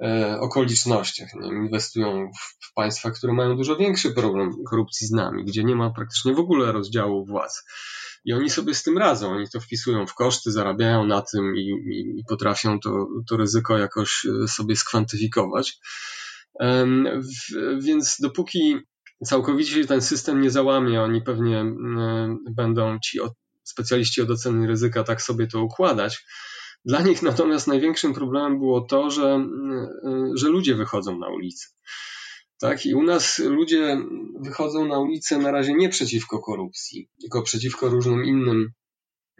e, 0.02 0.38
okolicznościach. 0.40 1.28
Inwestują 1.42 2.30
w, 2.38 2.66
w 2.68 2.74
państwa, 2.74 3.10
które 3.10 3.32
mają 3.32 3.56
dużo 3.56 3.76
większy 3.76 4.12
problem 4.12 4.50
korupcji 4.70 5.06
z 5.06 5.10
nami, 5.10 5.44
gdzie 5.44 5.64
nie 5.64 5.76
ma 5.76 5.90
praktycznie 5.90 6.34
w 6.34 6.38
ogóle 6.38 6.72
rozdziału 6.72 7.26
władz. 7.26 7.64
I 8.24 8.32
oni 8.32 8.50
sobie 8.50 8.74
z 8.74 8.82
tym 8.82 8.98
radzą, 8.98 9.30
oni 9.30 9.48
to 9.52 9.60
wpisują 9.60 10.06
w 10.06 10.14
koszty, 10.14 10.52
zarabiają 10.52 11.06
na 11.06 11.22
tym 11.22 11.56
i, 11.56 11.60
i, 11.60 12.20
i 12.20 12.24
potrafią 12.28 12.80
to, 12.80 13.06
to 13.28 13.36
ryzyko 13.36 13.78
jakoś 13.78 14.26
e, 14.44 14.48
sobie 14.48 14.76
skwantyfikować. 14.76 15.78
Więc 17.80 18.16
dopóki 18.20 18.76
całkowicie 19.24 19.86
ten 19.86 20.02
system 20.02 20.40
nie 20.40 20.50
załamie. 20.50 21.02
Oni 21.02 21.22
pewnie 21.22 21.60
mm, 21.60 22.38
będą 22.50 22.98
ci 22.98 23.18
specjaliści 23.64 24.22
od 24.22 24.30
oceny 24.30 24.66
ryzyka 24.66 25.04
tak 25.04 25.22
sobie 25.22 25.46
to 25.46 25.62
układać. 25.62 26.24
Dla 26.84 27.02
nich 27.02 27.22
natomiast 27.22 27.66
największym 27.66 28.14
problemem 28.14 28.58
było 28.58 28.80
to, 28.80 29.10
że, 29.10 29.32
mm, 29.34 30.36
że 30.36 30.48
ludzie 30.48 30.74
wychodzą 30.74 31.18
na 31.18 31.28
ulicę. 31.28 31.66
Tak? 32.60 32.86
I 32.86 32.94
u 32.94 33.02
nas 33.02 33.38
ludzie 33.38 34.06
wychodzą 34.40 34.86
na 34.86 34.98
ulicę 34.98 35.38
na 35.38 35.50
razie 35.50 35.74
nie 35.74 35.88
przeciwko 35.88 36.38
korupcji, 36.38 37.08
tylko 37.20 37.42
przeciwko 37.42 37.88
różnym 37.88 38.24
innym, 38.24 38.72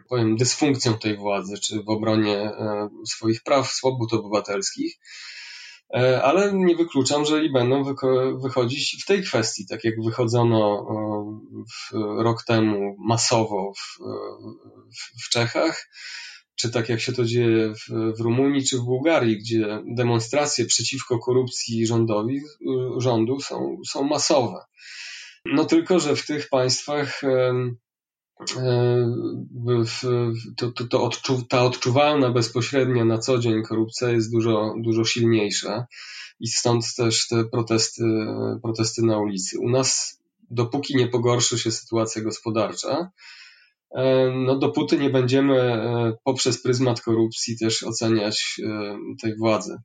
powiem, 0.09 0.37
dysfunkcjom 0.37 0.99
tej 0.99 1.17
władzy, 1.17 1.57
czy 1.57 1.83
w 1.83 1.89
obronie 1.89 2.37
e, 2.37 2.89
swoich 3.07 3.43
praw, 3.43 3.71
swobód 3.71 4.13
obywatelskich. 4.13 4.95
E, 5.95 6.23
ale 6.23 6.53
nie 6.53 6.75
wykluczam, 6.75 7.25
że 7.25 7.43
i 7.43 7.51
będą 7.51 7.83
wychodzić 8.41 9.03
w 9.03 9.05
tej 9.05 9.23
kwestii, 9.23 9.67
tak 9.67 9.83
jak 9.83 9.95
wychodzono 10.05 10.85
w 11.73 11.93
rok 12.23 12.43
temu 12.43 12.95
masowo 12.99 13.73
w, 13.77 13.99
w 15.25 15.29
Czechach, 15.29 15.89
czy 16.55 16.71
tak 16.71 16.89
jak 16.89 17.01
się 17.01 17.13
to 17.13 17.25
dzieje 17.25 17.73
w, 17.73 18.15
w 18.17 18.21
Rumunii 18.21 18.65
czy 18.65 18.77
w 18.77 18.83
Bułgarii, 18.83 19.37
gdzie 19.37 19.81
demonstracje 19.95 20.65
przeciwko 20.65 21.19
korupcji 21.19 21.87
rządowi, 21.87 22.41
rządu 22.97 23.39
są, 23.39 23.77
są 23.87 24.03
masowe. 24.03 24.57
No 25.45 25.65
tylko, 25.65 25.99
że 25.99 26.15
w 26.15 26.25
tych 26.25 26.49
państwach 26.49 27.21
to, 30.57 30.71
to, 30.71 30.87
to 30.87 31.03
odczu, 31.03 31.41
ta 31.49 31.63
odczuwalna 31.63 32.31
bezpośrednio 32.31 33.05
na 33.05 33.17
co 33.17 33.39
dzień 33.39 33.63
korupcja 33.63 34.09
jest 34.09 34.31
dużo, 34.31 34.75
dużo 34.77 35.03
silniejsza 35.03 35.87
i 36.39 36.47
stąd 36.47 36.95
też 36.95 37.27
te 37.27 37.45
protesty, 37.45 38.03
protesty 38.61 39.01
na 39.05 39.19
ulicy. 39.19 39.59
U 39.59 39.69
nas, 39.69 40.19
dopóki 40.51 40.95
nie 40.95 41.07
pogorszy 41.07 41.59
się 41.59 41.71
sytuacja 41.71 42.21
gospodarcza, 42.21 43.11
e, 43.95 44.31
no 44.45 44.59
dopóty 44.59 44.97
nie 44.97 45.09
będziemy 45.09 45.59
e, 45.59 46.13
poprzez 46.23 46.61
pryzmat 46.61 47.01
korupcji 47.01 47.57
też 47.57 47.83
oceniać 47.83 48.61
e, 48.65 48.97
tej 49.21 49.37
władzy. 49.37 49.77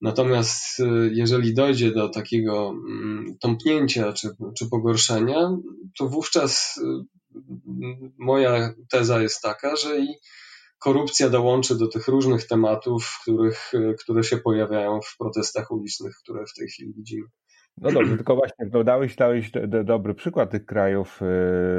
Natomiast 0.00 0.82
jeżeli 1.10 1.54
dojdzie 1.54 1.92
do 1.92 2.08
takiego 2.08 2.68
mm, 2.70 3.36
tąpnięcia 3.40 4.12
czy, 4.12 4.28
czy 4.58 4.68
pogorszenia, 4.68 5.56
to 5.98 6.08
wówczas 6.08 6.80
moja 8.18 8.74
teza 8.90 9.22
jest 9.22 9.42
taka, 9.42 9.76
że 9.76 9.98
i 9.98 10.14
korupcja 10.78 11.28
dołączy 11.28 11.78
do 11.78 11.88
tych 11.88 12.08
różnych 12.08 12.46
tematów, 12.46 13.18
których, 13.22 13.72
które 13.98 14.24
się 14.24 14.36
pojawiają 14.36 15.00
w 15.00 15.16
protestach 15.18 15.70
ulicznych, 15.70 16.14
które 16.22 16.44
w 16.46 16.54
tej 16.54 16.68
chwili 16.68 16.92
widzimy. 16.94 17.26
No 17.78 17.92
dobrze, 17.92 18.16
tylko 18.16 18.36
właśnie 18.36 18.66
no 18.72 18.84
dałeś, 18.84 19.16
dałeś 19.16 19.50
do, 19.50 19.66
do, 19.66 19.84
dobry 19.84 20.14
przykład 20.14 20.50
tych 20.50 20.66
krajów 20.66 21.20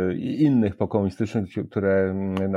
yy, 0.08 0.16
i 0.16 0.44
innych 0.44 0.78
pokomunistycznych, 0.78 1.46
które 1.70 2.10
mm, 2.10 2.54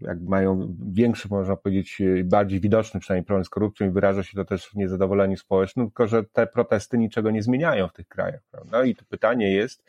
jak 0.00 0.20
mają 0.20 0.76
większy, 0.92 1.28
można 1.30 1.56
powiedzieć, 1.56 2.02
bardziej 2.24 2.60
widoczny 2.60 3.00
przynajmniej 3.00 3.26
problem 3.26 3.44
z 3.44 3.48
korupcją 3.48 3.86
i 3.86 3.90
wyraża 3.90 4.22
się 4.22 4.36
to 4.36 4.44
też 4.44 4.66
w 4.66 4.74
niezadowoleniu 4.74 5.36
społecznym, 5.36 5.86
tylko 5.86 6.06
że 6.06 6.24
te 6.24 6.46
protesty 6.46 6.98
niczego 6.98 7.30
nie 7.30 7.42
zmieniają 7.42 7.88
w 7.88 7.92
tych 7.92 8.08
krajach. 8.08 8.40
Prawda? 8.50 8.84
I 8.84 8.94
to 8.94 9.04
pytanie 9.08 9.52
jest, 9.52 9.84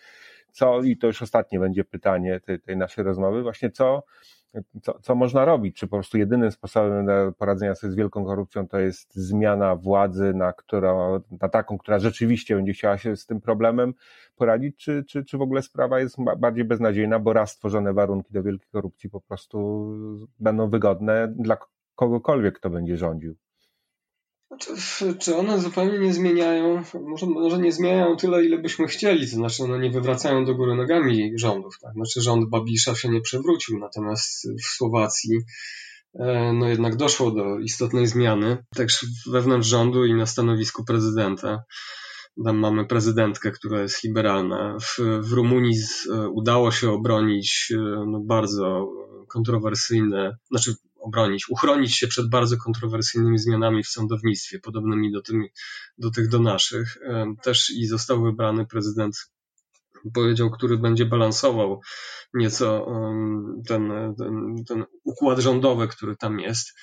co, 0.57 0.81
i 0.83 0.97
to 0.97 1.07
już 1.07 1.21
ostatnie 1.21 1.59
będzie 1.59 1.83
pytanie 1.83 2.39
tej, 2.39 2.59
tej 2.59 2.77
naszej 2.77 3.03
rozmowy, 3.03 3.43
właśnie 3.43 3.71
co, 3.71 4.03
co, 4.81 4.99
co 4.99 5.15
można 5.15 5.45
robić? 5.45 5.77
Czy 5.77 5.87
po 5.87 5.97
prostu 5.97 6.17
jedynym 6.17 6.51
sposobem 6.51 7.05
na 7.05 7.31
poradzenia 7.31 7.75
sobie 7.75 7.93
z 7.93 7.95
wielką 7.95 8.25
korupcją 8.25 8.67
to 8.67 8.79
jest 8.79 9.15
zmiana 9.15 9.75
władzy 9.75 10.33
na, 10.33 10.53
którą, 10.53 11.19
na 11.41 11.49
taką, 11.49 11.77
która 11.77 11.99
rzeczywiście 11.99 12.55
będzie 12.55 12.73
chciała 12.73 12.97
się 12.97 13.15
z 13.15 13.25
tym 13.25 13.41
problemem 13.41 13.93
poradzić, 14.35 14.77
czy, 14.77 15.03
czy, 15.03 15.25
czy 15.25 15.37
w 15.37 15.41
ogóle 15.41 15.61
sprawa 15.61 15.99
jest 15.99 16.17
bardziej 16.37 16.65
beznadziejna, 16.65 17.19
bo 17.19 17.33
raz 17.33 17.51
stworzone 17.51 17.93
warunki 17.93 18.33
do 18.33 18.43
wielkiej 18.43 18.69
korupcji 18.71 19.09
po 19.09 19.21
prostu 19.21 19.87
będą 20.39 20.69
wygodne 20.69 21.27
dla 21.27 21.57
kogokolwiek, 21.95 22.55
kto 22.59 22.69
będzie 22.69 22.97
rządził? 22.97 23.35
Znaczy, 24.47 24.71
czy 25.19 25.35
one 25.35 25.59
zupełnie 25.59 25.99
nie 25.99 26.13
zmieniają, 26.13 26.83
może, 26.93 27.25
może 27.25 27.57
nie 27.57 27.71
zmieniają 27.71 28.15
tyle, 28.15 28.45
ile 28.45 28.57
byśmy 28.57 28.87
chcieli, 28.87 29.29
to 29.29 29.35
znaczy 29.35 29.63
one 29.63 29.79
nie 29.79 29.91
wywracają 29.91 30.45
do 30.45 30.55
góry 30.55 30.75
nogami 30.75 31.31
rządów, 31.35 31.79
tak? 31.81 31.93
Znaczy 31.93 32.21
rząd 32.21 32.49
Babisza 32.49 32.95
się 32.95 33.09
nie 33.09 33.21
przewrócił, 33.21 33.79
natomiast 33.79 34.47
w 34.63 34.65
Słowacji 34.65 35.37
e, 36.19 36.53
no 36.53 36.69
jednak 36.69 36.95
doszło 36.95 37.31
do 37.31 37.59
istotnej 37.59 38.07
zmiany, 38.07 38.57
także 38.75 39.07
wewnątrz 39.31 39.67
rządu 39.67 40.05
i 40.05 40.13
na 40.13 40.25
stanowisku 40.25 40.85
prezydenta. 40.85 41.63
Tam 42.45 42.57
mamy 42.57 42.85
prezydentkę, 42.85 43.51
która 43.51 43.81
jest 43.81 44.03
liberalna. 44.03 44.77
W, 44.81 44.99
w 45.21 45.33
Rumunii 45.33 45.75
z, 45.75 46.07
e, 46.07 46.29
udało 46.29 46.71
się 46.71 46.91
obronić 46.91 47.73
e, 47.75 47.77
no, 48.07 48.19
bardzo 48.19 48.91
kontrowersyjne, 49.27 50.37
znaczy 50.49 50.75
obronić, 50.99 51.49
uchronić 51.49 51.95
się 51.95 52.07
przed 52.07 52.29
bardzo 52.29 52.57
kontrowersyjnymi 52.57 53.39
zmianami 53.39 53.83
w 53.83 53.87
sądownictwie, 53.87 54.59
podobnymi 54.59 55.11
do, 55.11 55.21
tym, 55.21 55.43
do 55.97 56.11
tych 56.11 56.29
do 56.29 56.39
naszych. 56.39 56.97
Też 57.43 57.69
i 57.69 57.85
został 57.85 58.23
wybrany 58.23 58.65
prezydent, 58.65 59.15
powiedział, 60.13 60.51
który 60.51 60.77
będzie 60.77 61.05
balansował 61.05 61.81
nieco 62.33 62.87
ten, 63.67 63.91
ten, 64.17 64.55
ten 64.67 64.85
układ 65.03 65.39
rządowy, 65.39 65.87
który 65.87 66.15
tam 66.15 66.39
jest. 66.39 66.73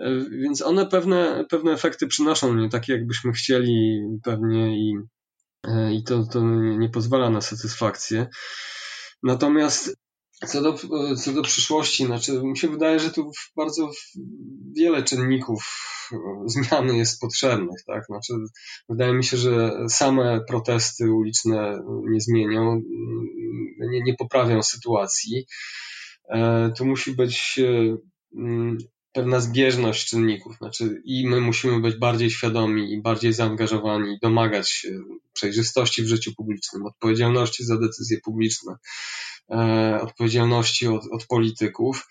E, 0.00 0.30
więc 0.30 0.62
one 0.62 0.86
pewne, 0.86 1.44
pewne 1.50 1.72
efekty 1.72 2.06
przynoszą, 2.06 2.54
nie 2.54 2.68
takie 2.68 2.92
jakbyśmy 2.92 3.32
chcieli 3.32 4.00
pewnie 4.24 4.78
i, 4.78 4.94
e, 5.66 5.94
i 5.94 6.04
to, 6.04 6.24
to 6.24 6.40
nie 6.78 6.88
pozwala 6.88 7.30
na 7.30 7.40
satysfakcję. 7.40 8.26
Natomiast 9.22 9.96
co 10.46 10.62
do, 10.62 10.74
co 11.16 11.32
do 11.32 11.42
przyszłości, 11.42 12.06
znaczy 12.06 12.42
mi 12.42 12.58
się 12.58 12.68
wydaje, 12.68 12.98
że 12.98 13.10
tu 13.10 13.30
bardzo 13.56 13.90
wiele 14.76 15.02
czynników 15.02 15.64
e, 16.12 16.16
zmiany 16.46 16.96
jest 16.96 17.20
potrzebnych, 17.20 17.84
tak? 17.86 18.04
Znaczy, 18.06 18.32
wydaje 18.88 19.14
mi 19.14 19.24
się, 19.24 19.36
że 19.36 19.72
same 19.88 20.40
protesty 20.48 21.12
uliczne 21.12 21.82
nie 22.10 22.20
zmienią, 22.20 22.82
nie, 23.90 24.02
nie 24.02 24.14
poprawią 24.14 24.62
sytuacji. 24.62 25.46
Tu 26.76 26.86
musi 26.86 27.12
być 27.14 27.60
e, 27.62 27.96
pewna 29.12 29.40
zbieżność 29.40 30.08
czynników, 30.08 30.56
znaczy 30.56 31.02
i 31.04 31.28
my 31.28 31.40
musimy 31.40 31.80
być 31.80 31.96
bardziej 31.96 32.30
świadomi 32.30 32.92
i 32.92 33.02
bardziej 33.02 33.32
zaangażowani, 33.32 34.18
domagać 34.22 34.70
się 34.70 34.88
przejrzystości 35.32 36.02
w 36.02 36.08
życiu 36.08 36.34
publicznym, 36.34 36.86
odpowiedzialności 36.86 37.64
za 37.64 37.78
decyzje 37.78 38.18
publiczne, 38.24 38.74
e, 39.50 39.98
odpowiedzialności 40.02 40.86
od, 40.86 41.06
od 41.12 41.26
polityków. 41.26 42.08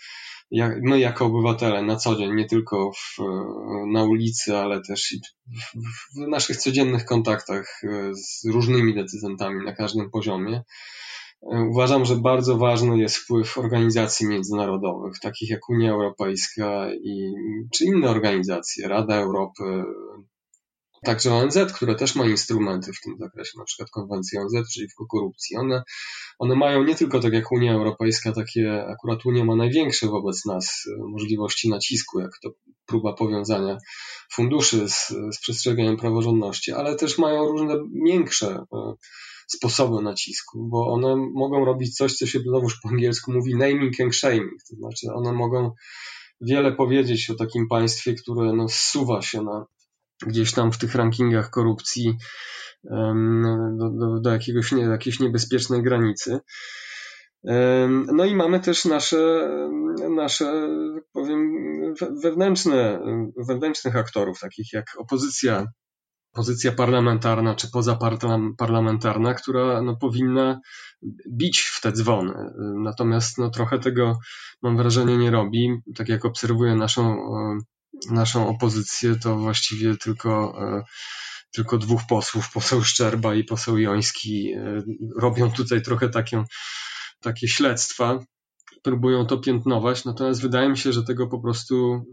Jak, 0.51 0.81
my 0.81 0.99
jako 0.99 1.25
obywatele 1.25 1.81
na 1.83 1.95
co 1.95 2.15
dzień, 2.15 2.35
nie 2.35 2.45
tylko 2.45 2.91
w, 2.91 3.17
na 3.91 4.03
ulicy, 4.03 4.57
ale 4.57 4.81
też 4.81 5.15
w, 5.47 6.19
w 6.19 6.27
naszych 6.27 6.57
codziennych 6.57 7.05
kontaktach 7.05 7.81
e, 7.83 8.13
z 8.15 8.45
różnymi 8.45 8.95
decydentami 8.95 9.65
na 9.65 9.75
każdym 9.75 10.09
poziomie, 10.09 10.63
Uważam, 11.41 12.05
że 12.05 12.15
bardzo 12.15 12.57
ważny 12.57 12.97
jest 12.97 13.17
wpływ 13.17 13.57
organizacji 13.57 14.27
międzynarodowych, 14.27 15.19
takich 15.19 15.49
jak 15.49 15.69
Unia 15.69 15.91
Europejska 15.91 16.93
i, 16.93 17.33
czy 17.73 17.85
inne 17.85 18.09
organizacje, 18.09 18.87
Rada 18.87 19.15
Europy, 19.15 19.83
także 21.03 21.33
ONZ, 21.33 21.57
które 21.75 21.95
też 21.95 22.15
ma 22.15 22.25
instrumenty 22.25 22.93
w 22.93 23.01
tym 23.01 23.17
zakresie, 23.19 23.51
na 23.57 23.63
przykład 23.63 23.89
konwencja 23.89 24.41
ONZ 24.41 24.53
przeciwko 24.69 25.05
korupcji. 25.05 25.57
One, 25.57 25.83
one 26.39 26.55
mają 26.55 26.83
nie 26.83 26.95
tylko 26.95 27.19
tak 27.19 27.33
jak 27.33 27.51
Unia 27.51 27.73
Europejska, 27.73 28.31
takie 28.31 28.85
akurat 28.87 29.25
Unia 29.25 29.45
ma 29.45 29.55
największe 29.55 30.07
wobec 30.07 30.45
nas 30.45 30.83
możliwości 30.97 31.69
nacisku, 31.69 32.19
jak 32.19 32.31
to 32.43 32.49
próba 32.85 33.13
powiązania 33.13 33.77
funduszy 34.33 34.89
z, 34.89 35.07
z 35.07 35.39
przestrzeganiem 35.39 35.97
praworządności, 35.97 36.71
ale 36.71 36.95
też 36.95 37.17
mają 37.17 37.45
różne 37.45 37.75
miększe 37.91 38.65
sposoby 39.49 40.03
nacisku, 40.03 40.67
bo 40.69 40.93
one 40.93 41.15
mogą 41.33 41.65
robić 41.65 41.95
coś, 41.95 42.13
co 42.13 42.25
się 42.25 42.39
znowuż 42.39 42.79
po 42.81 42.89
angielsku 42.89 43.31
mówi 43.31 43.55
naming 43.55 44.01
and 44.01 44.15
shaming, 44.15 44.63
to 44.69 44.75
znaczy 44.75 45.07
one 45.13 45.33
mogą 45.33 45.71
wiele 46.41 46.71
powiedzieć 46.71 47.29
o 47.29 47.35
takim 47.35 47.67
państwie, 47.67 48.13
które 48.13 48.53
no, 48.53 48.69
zsuwa 48.69 49.21
się 49.21 49.41
na, 49.41 49.65
gdzieś 50.27 50.53
tam 50.53 50.71
w 50.71 50.77
tych 50.77 50.95
rankingach 50.95 51.49
korupcji 51.49 52.17
do, 53.77 53.89
do, 53.89 54.19
do 54.19 54.29
jakiegoś, 54.29 54.71
nie, 54.71 54.83
jakiejś 54.83 55.19
niebezpiecznej 55.19 55.83
granicy. 55.83 56.39
No 58.13 58.25
i 58.25 58.35
mamy 58.35 58.59
też 58.59 58.85
nasze, 58.85 59.49
nasze 60.09 60.69
powiem, 61.13 61.53
wewnętrzne, 62.23 63.01
wewnętrznych 63.47 63.95
aktorów, 63.95 64.39
takich 64.39 64.73
jak 64.73 64.85
opozycja 64.97 65.65
pozycja 66.31 66.71
parlamentarna 66.71 67.55
czy 67.55 67.71
pozaparlamentarna, 67.71 69.33
która 69.33 69.81
no, 69.81 69.95
powinna 69.95 70.59
bić 71.31 71.59
w 71.59 71.81
te 71.81 71.91
dzwony. 71.91 72.33
Natomiast 72.83 73.37
no, 73.37 73.49
trochę 73.49 73.79
tego, 73.79 74.19
mam 74.61 74.77
wrażenie, 74.77 75.17
nie 75.17 75.31
robi. 75.31 75.69
Tak 75.95 76.09
jak 76.09 76.25
obserwuję 76.25 76.75
naszą, 76.75 77.13
e, 77.13 77.57
naszą 78.11 78.47
opozycję, 78.47 79.15
to 79.15 79.35
właściwie 79.35 79.97
tylko, 79.97 80.55
e, 80.61 80.83
tylko 81.51 81.77
dwóch 81.77 82.01
posłów, 82.09 82.51
poseł 82.51 82.83
Szczerba 82.83 83.35
i 83.35 83.43
poseł 83.43 83.77
Joński, 83.77 84.53
e, 84.53 84.83
robią 85.17 85.51
tutaj 85.51 85.81
trochę 85.81 86.09
takie, 86.09 86.43
takie 87.21 87.47
śledztwa 87.47 88.19
próbują 88.83 89.25
to 89.25 89.37
piętnować, 89.37 90.05
natomiast 90.05 90.41
wydaje 90.41 90.69
mi 90.69 90.77
się, 90.77 90.93
że 90.93 91.03
tego 91.03 91.27
po 91.27 91.39
prostu, 91.39 92.05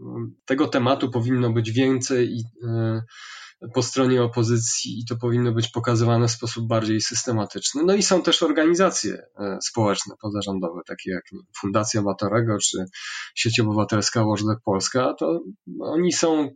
tego 0.45 0.67
tematu 0.67 1.11
powinno 1.11 1.53
być 1.53 1.71
więcej 1.71 2.29
i 2.31 2.43
po 3.73 3.83
stronie 3.83 4.23
opozycji 4.23 4.99
i 4.99 5.05
to 5.05 5.15
powinno 5.15 5.51
być 5.51 5.67
pokazywane 5.67 6.27
w 6.27 6.31
sposób 6.31 6.67
bardziej 6.67 7.01
systematyczny. 7.01 7.83
No 7.85 7.95
i 7.95 8.03
są 8.03 8.21
też 8.21 8.43
organizacje 8.43 9.13
e, 9.39 9.57
społeczne 9.61 10.15
pozarządowe, 10.21 10.81
takie 10.87 11.11
jak 11.11 11.23
Fundacja 11.59 12.01
Batorego 12.01 12.57
czy 12.57 12.85
Sieć 13.35 13.59
Obywatelska 13.59 14.23
Watchdog 14.23 14.59
Polska, 14.65 15.13
to 15.19 15.39
oni 15.79 16.13
są, 16.13 16.49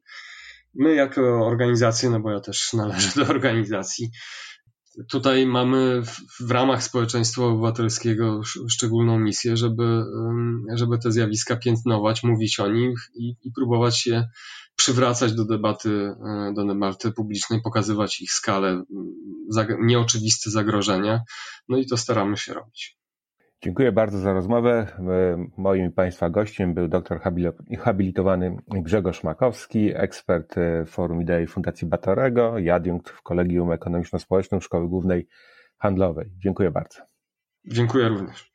my 0.76 0.96
jako 0.96 1.46
organizacje, 1.46 2.10
no 2.10 2.20
bo 2.20 2.32
ja 2.32 2.40
też 2.40 2.74
należę 2.74 3.10
do 3.16 3.32
organizacji, 3.32 4.12
tutaj 5.10 5.46
mamy 5.46 6.02
w, 6.02 6.46
w, 6.46 6.52
ramach 6.52 6.84
społeczeństwa 6.84 7.44
obywatelskiego 7.44 8.42
szczególną 8.70 9.20
misję, 9.20 9.58
żeby, 9.58 10.04
żeby 10.74 10.98
te 10.98 11.12
zjawiska 11.12 11.56
piętnować, 11.56 12.24
mówić 12.24 12.60
o 12.60 12.68
nich 12.68 13.12
i, 13.16 13.36
i 13.44 13.52
próbować 13.52 14.06
je 14.08 14.30
przywracać 14.76 15.34
do 15.34 15.46
debaty, 15.46 15.90
e, 15.90 16.54
do 16.56 16.66
debaty 16.66 17.12
publicznej, 17.12 17.62
pokazywać 17.62 18.22
ich 18.22 18.32
skalę, 18.32 18.84
nieoczywiste 19.80 20.50
zagrożenia. 20.50 21.22
No 21.70 21.78
i 21.78 21.86
to 21.86 21.98
staramy 21.98 22.38
się 22.38 22.54
robić. 22.54 23.01
Dziękuję 23.64 23.92
bardzo 23.92 24.20
za 24.20 24.34
rozmowę. 24.34 24.88
E, 25.00 25.46
moim 25.58 25.92
Państwa 25.92 26.30
gościem 26.30 26.74
był 26.74 26.88
doktor 26.88 27.20
habilitowany 27.80 28.58
Grzegorz 28.68 29.24
Makowski, 29.24 29.92
ekspert 29.96 30.58
e, 30.58 30.86
Forum 30.86 31.22
Idei 31.22 31.48
Fundacji 31.48 31.88
Batorego 31.88 32.58
i 32.60 32.70
adiunkt 32.70 33.10
w 33.10 33.22
Kolegium 33.22 33.72
Ekonomiczno-Społecznym 33.72 34.62
Szkoły 34.62 34.90
Głównej 34.90 35.28
Handlowej. 35.78 36.32
Dziękuję 36.38 36.72
bardzo. 36.72 37.02
Dziękuję 37.66 38.10
również. 38.10 38.52